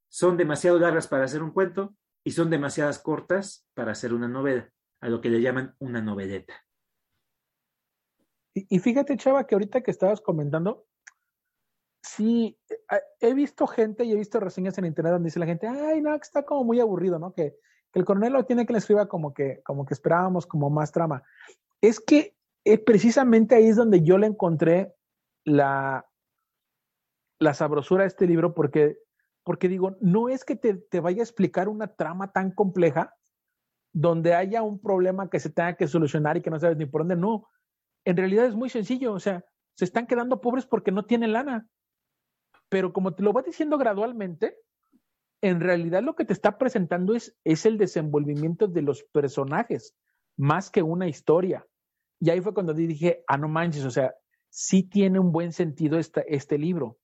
[0.10, 4.70] son demasiado largas para hacer un cuento y son demasiadas cortas para hacer una novela,
[5.02, 6.64] a lo que le llaman una noveleta.
[8.54, 10.86] Y, fíjate, Chava, que ahorita que estabas comentando,
[12.02, 12.60] sí,
[13.20, 16.12] he visto gente y he visto reseñas en internet donde dice la gente, ay, no,
[16.12, 17.34] que está como muy aburrido, ¿no?
[17.34, 17.58] Que,
[17.94, 21.22] el coronel lo tiene que le escriba como que, como que esperábamos, como más trama.
[21.80, 22.36] Es que
[22.66, 24.96] eh, precisamente ahí es donde yo le encontré
[25.46, 26.08] la,
[27.40, 28.98] la sabrosura a este libro, porque,
[29.44, 33.16] porque digo, no es que te, te vaya a explicar una trama tan compleja
[33.94, 37.02] donde haya un problema que se tenga que solucionar y que no sabes ni por
[37.02, 37.48] dónde, no
[38.06, 39.46] en realidad es muy sencillo, o sea,
[39.76, 41.68] se están quedando pobres porque no tienen lana.
[42.70, 44.58] Pero como te lo va diciendo gradualmente,
[45.42, 49.96] en realidad lo que te está presentando es, es el desenvolvimiento de los personajes,
[50.38, 51.68] más que una historia.
[52.20, 54.16] Y ahí fue cuando dije, ah, no manches, o sea,
[54.50, 56.98] sí tiene un buen sentido este libro.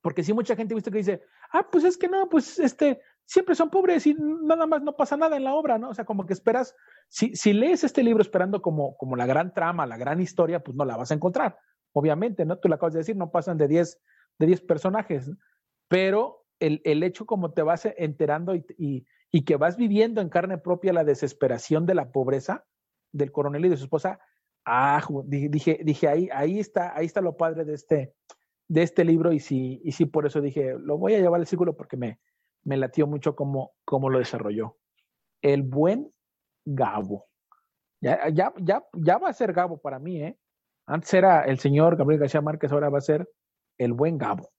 [0.00, 1.22] Porque sí mucha gente visto que dice,
[1.52, 5.16] ah, pues es que no, pues este, siempre son pobres y nada más no pasa
[5.16, 5.90] nada en la obra, ¿no?
[5.90, 6.74] O sea, como que esperas,
[7.08, 10.76] si, si lees este libro esperando como, como la gran trama, la gran historia, pues
[10.76, 11.58] no la vas a encontrar,
[11.92, 12.58] obviamente, ¿no?
[12.58, 14.00] Tú lo acabas de decir, no pasan de 10
[14.38, 15.30] de 10 personajes,
[15.88, 20.28] pero el, el, hecho como te vas enterando y, y, y, que vas viviendo en
[20.28, 22.64] carne propia la desesperación de la pobreza
[23.12, 24.18] del coronel y de su esposa,
[24.64, 28.14] ah, dije, dije, ahí, ahí está, ahí está lo padre de este,
[28.68, 31.46] de este libro y sí, y sí, por eso dije, lo voy a llevar al
[31.46, 32.18] círculo porque me,
[32.64, 34.78] me latió mucho cómo, cómo lo desarrolló.
[35.42, 36.12] El buen
[36.64, 37.26] Gabo.
[38.00, 40.38] Ya, ya, ya, ya va a ser Gabo para mí, ¿eh?
[40.86, 43.28] Antes era el señor Gabriel García Márquez, ahora va a ser
[43.78, 44.50] el buen Gabo.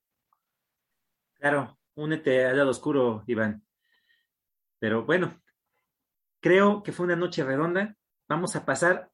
[1.35, 3.63] Claro, únete al lado oscuro, Iván.
[4.79, 5.41] Pero bueno,
[6.41, 7.95] creo que fue una noche redonda.
[8.27, 9.11] Vamos a pasar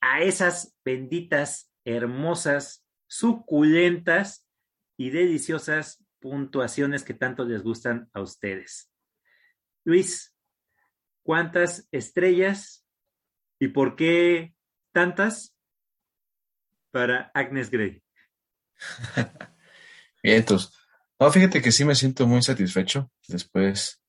[0.00, 4.48] a esas benditas, hermosas, suculentas
[4.96, 8.90] y deliciosas puntuaciones que tanto les gustan a ustedes.
[9.84, 10.34] Luis,
[11.22, 12.86] ¿cuántas estrellas
[13.58, 14.54] y por qué
[14.92, 15.54] tantas
[16.92, 18.02] para Agnes Grey?
[20.22, 20.72] Bien, entonces,
[21.18, 23.10] no, fíjate que sí me siento muy satisfecho.
[23.26, 24.00] Después,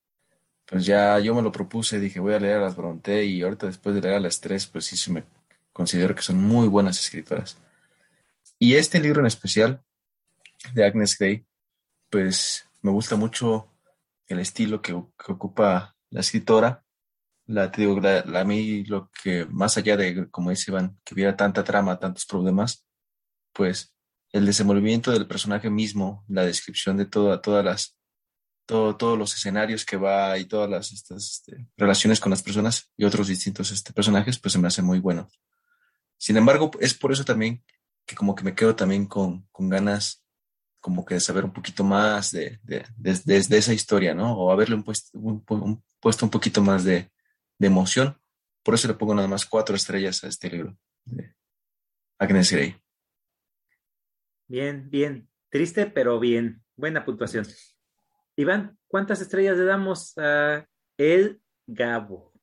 [0.65, 3.67] pues ya yo me lo propuse, dije voy a leer a las Bronte y ahorita
[3.67, 5.23] después de leer a las tres, pues sí, sí me
[5.71, 7.57] considero que son muy buenas escritoras.
[8.59, 9.83] Y este libro en especial,
[10.73, 11.45] de Agnes Grey,
[12.13, 13.73] pues me gusta mucho
[14.27, 16.85] el estilo que, ocupa la escritora.
[17.47, 21.63] La, digo, a mí lo que, más allá de, como dice Iván, que hubiera tanta
[21.63, 22.85] trama, tantos problemas,
[23.51, 23.95] pues
[24.31, 27.97] el desenvolvimiento del personaje mismo, la descripción de toda, todas las,
[28.67, 32.91] todo, todos los escenarios que va y todas las estas, este, relaciones con las personas
[32.95, 35.27] y otros distintos este, personajes, pues se me hace muy bueno.
[36.17, 37.63] Sin embargo, es por eso también
[38.05, 40.22] que como que me quedo también con, con ganas
[40.83, 44.37] como que saber un poquito más de, de, esa historia, ¿no?
[44.37, 47.09] O haberle un puesto un, puesto un poquito más de,
[47.57, 48.17] emoción.
[48.61, 51.33] Por eso le pongo nada más cuatro estrellas a este libro de
[52.19, 52.75] Agnes Grey.
[54.49, 55.29] Bien, bien.
[55.49, 56.61] Triste, pero bien.
[56.75, 57.45] Buena puntuación.
[58.35, 62.33] Iván, ¿cuántas estrellas le damos a El Gabo?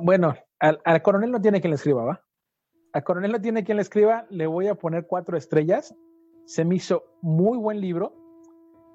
[0.00, 2.24] bueno, al, al, coronel no tiene quien le escriba, ¿va?
[2.92, 5.92] Al coronel no tiene quien le escriba, le voy a poner cuatro estrellas
[6.48, 8.14] se me hizo muy buen libro.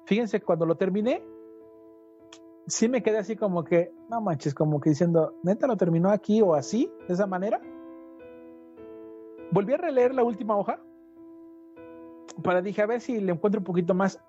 [0.06, 1.22] Fíjense, cuando lo terminé,
[2.66, 6.42] sí me quedé así como que, no manches, como que diciendo, neta lo terminó aquí
[6.42, 7.60] o así, de esa manera.
[9.52, 10.82] Volví a releer la última hoja
[12.42, 14.20] para dije, a ver si le encuentro un poquito más.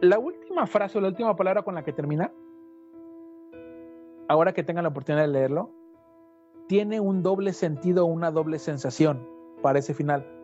[0.00, 2.32] La última frase o la última palabra con la que termina,
[4.26, 5.70] ahora que tengan la oportunidad de leerlo,
[6.66, 9.24] tiene un doble sentido, una doble sensación
[9.62, 10.39] para ese final.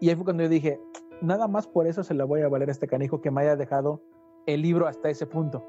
[0.00, 0.80] Y ahí fue cuando yo dije,
[1.20, 3.56] nada más por eso se la voy a valer a este canijo que me haya
[3.56, 4.00] dejado
[4.46, 5.64] el libro hasta ese punto.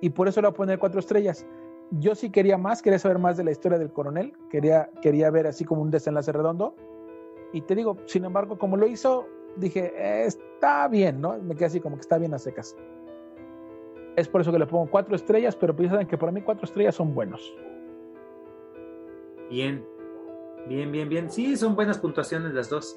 [0.00, 1.46] Y por eso le voy a poner cuatro estrellas.
[1.90, 5.46] Yo sí quería más, quería saber más de la historia del coronel, quería, quería ver
[5.46, 6.74] así como un desenlace redondo.
[7.52, 9.26] Y te digo, sin embargo, como lo hizo,
[9.56, 9.92] dije,
[10.26, 11.38] está bien, ¿no?
[11.38, 12.76] Me quedé así como que está bien a secas.
[14.16, 16.94] Es por eso que le pongo cuatro estrellas, pero piensan que para mí cuatro estrellas
[16.94, 17.54] son buenos.
[19.50, 19.84] Bien,
[20.68, 21.30] bien, bien, bien.
[21.30, 22.96] Sí, son buenas puntuaciones las dos.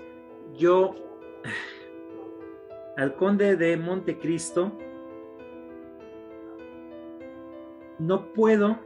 [0.57, 0.95] Yo,
[2.97, 4.71] al conde de Montecristo,
[7.99, 8.79] no puedo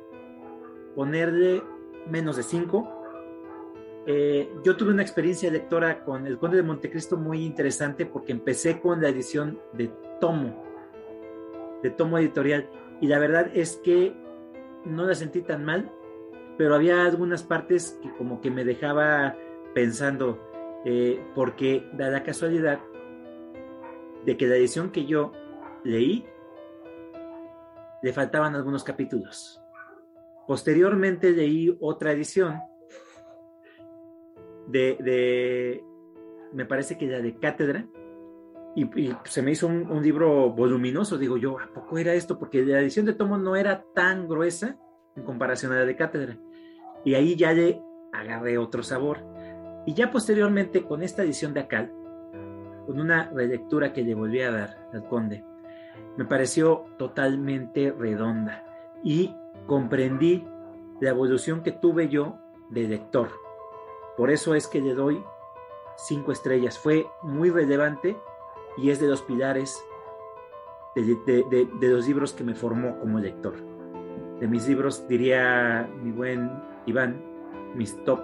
[0.95, 1.63] ponerle
[2.09, 3.01] menos de cinco.
[4.07, 8.81] Eh, yo tuve una experiencia lectora con El Conde de Montecristo muy interesante porque empecé
[8.81, 10.63] con la edición de tomo,
[11.83, 12.67] de tomo editorial,
[12.99, 14.15] y la verdad es que
[14.85, 15.91] no la sentí tan mal,
[16.57, 19.35] pero había algunas partes que como que me dejaba
[19.73, 20.39] pensando,
[20.85, 22.79] eh, porque da la casualidad
[24.25, 25.31] de que la edición que yo
[25.83, 26.25] leí
[28.01, 29.61] le faltaban algunos capítulos.
[30.47, 32.59] Posteriormente leí otra edición
[34.67, 35.83] de,
[36.53, 37.87] me parece que ya de cátedra,
[38.75, 41.17] y, se me hizo un, libro voluminoso.
[41.17, 42.39] Digo yo, ¿a poco era esto?
[42.39, 44.77] Porque la edición de tomo no era tan gruesa
[45.15, 46.37] en comparación a la de cátedra.
[47.03, 47.81] Y ahí ya le
[48.13, 49.19] agarré otro sabor.
[49.85, 51.91] Y ya posteriormente, con esta edición de Acal,
[52.85, 55.43] con una relectura que le volví a dar al conde,
[56.17, 58.65] me pareció totalmente redonda
[59.03, 59.35] y
[59.65, 60.45] comprendí
[60.99, 62.37] la evolución que tuve yo
[62.69, 63.29] de lector.
[64.17, 65.23] Por eso es que le doy
[65.97, 66.77] cinco estrellas.
[66.77, 68.17] Fue muy relevante
[68.77, 69.83] y es de los pilares
[70.95, 73.70] de, los libros que me formó como lector.
[74.41, 76.51] De mis libros, diría mi buen
[76.85, 77.21] Iván,
[77.75, 78.19] mis top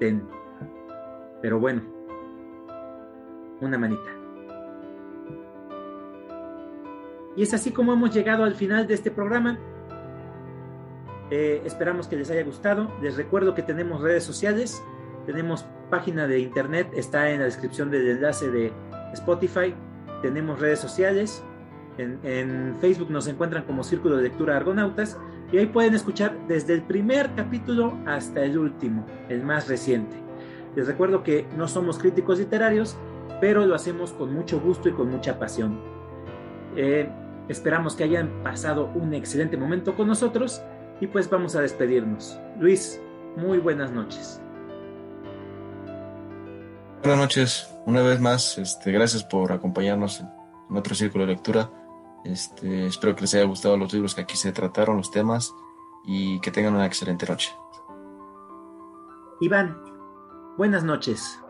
[0.00, 0.26] ten.
[1.42, 1.82] Pero bueno,
[3.60, 4.10] una manita.
[7.36, 9.58] Y es así como hemos llegado al final de este programa.
[11.30, 12.90] Eh, esperamos que les haya gustado.
[13.02, 14.82] Les recuerdo que tenemos redes sociales.
[15.26, 18.72] Tenemos página de internet, está en la descripción del enlace de
[19.12, 19.74] Spotify.
[20.22, 21.44] Tenemos redes sociales.
[21.98, 25.18] En, Facebook nos encuentran como Círculo de Lectura Argonautas.
[25.52, 30.16] Y ahí pueden escuchar desde el primer capítulo hasta el último, el más reciente.
[30.74, 32.96] Les recuerdo que no somos críticos literarios,
[33.40, 35.80] pero lo hacemos con mucho gusto y con mucha pasión.
[36.76, 37.08] Eh,
[37.48, 40.62] Esperamos que hayan pasado un excelente momento con nosotros
[41.00, 42.38] y pues vamos a despedirnos.
[42.58, 43.00] Luis,
[43.36, 44.40] muy buenas noches.
[47.02, 51.70] Buenas noches, una vez más, este, gracias por acompañarnos en otro círculo de lectura.
[52.26, 55.54] Este, espero que les haya gustado los libros que aquí se trataron, los temas,
[56.04, 57.52] y que tengan una excelente noche.
[59.40, 59.76] Iván,
[60.56, 61.40] buenas noches.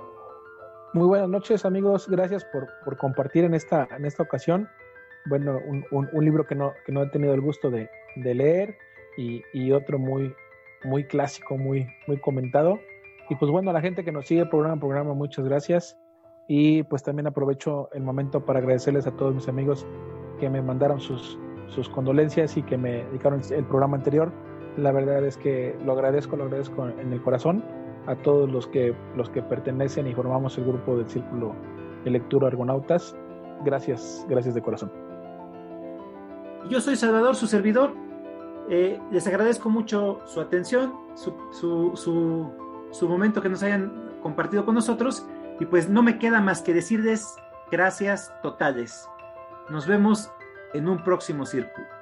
[0.93, 2.09] Muy buenas noches, amigos.
[2.09, 4.69] Gracias por, por compartir en esta, en esta ocasión
[5.28, 8.78] bueno, un, un, libro que no, que no he tenido el gusto de, de leer
[9.16, 10.35] y, y, otro muy,
[10.85, 12.78] muy clásico, muy, muy comentado.
[13.28, 15.98] Y pues bueno, a la gente que nos sigue programa programa, muchas gracias.
[16.48, 19.85] Y pues también aprovecho el momento para agradecerles a todos mis amigos
[20.36, 21.38] que me mandaron sus,
[21.68, 24.32] sus condolencias y que me dedicaron el programa anterior.
[24.76, 27.64] La verdad es que lo agradezco, lo agradezco en el corazón
[28.06, 31.54] a todos los que, los que pertenecen y formamos el grupo del Círculo
[32.04, 33.16] de Lectura Argonautas.
[33.64, 34.92] Gracias, gracias de corazón.
[36.68, 37.94] Yo soy Salvador, su servidor.
[38.68, 42.52] Eh, les agradezco mucho su atención, su,
[43.02, 45.26] momento que nos hayan compartido con nosotros.
[45.58, 47.34] Y pues no me queda más que decirles
[47.70, 49.08] gracias totales.
[49.68, 50.30] Nos vemos
[50.74, 51.95] en un próximo círculo.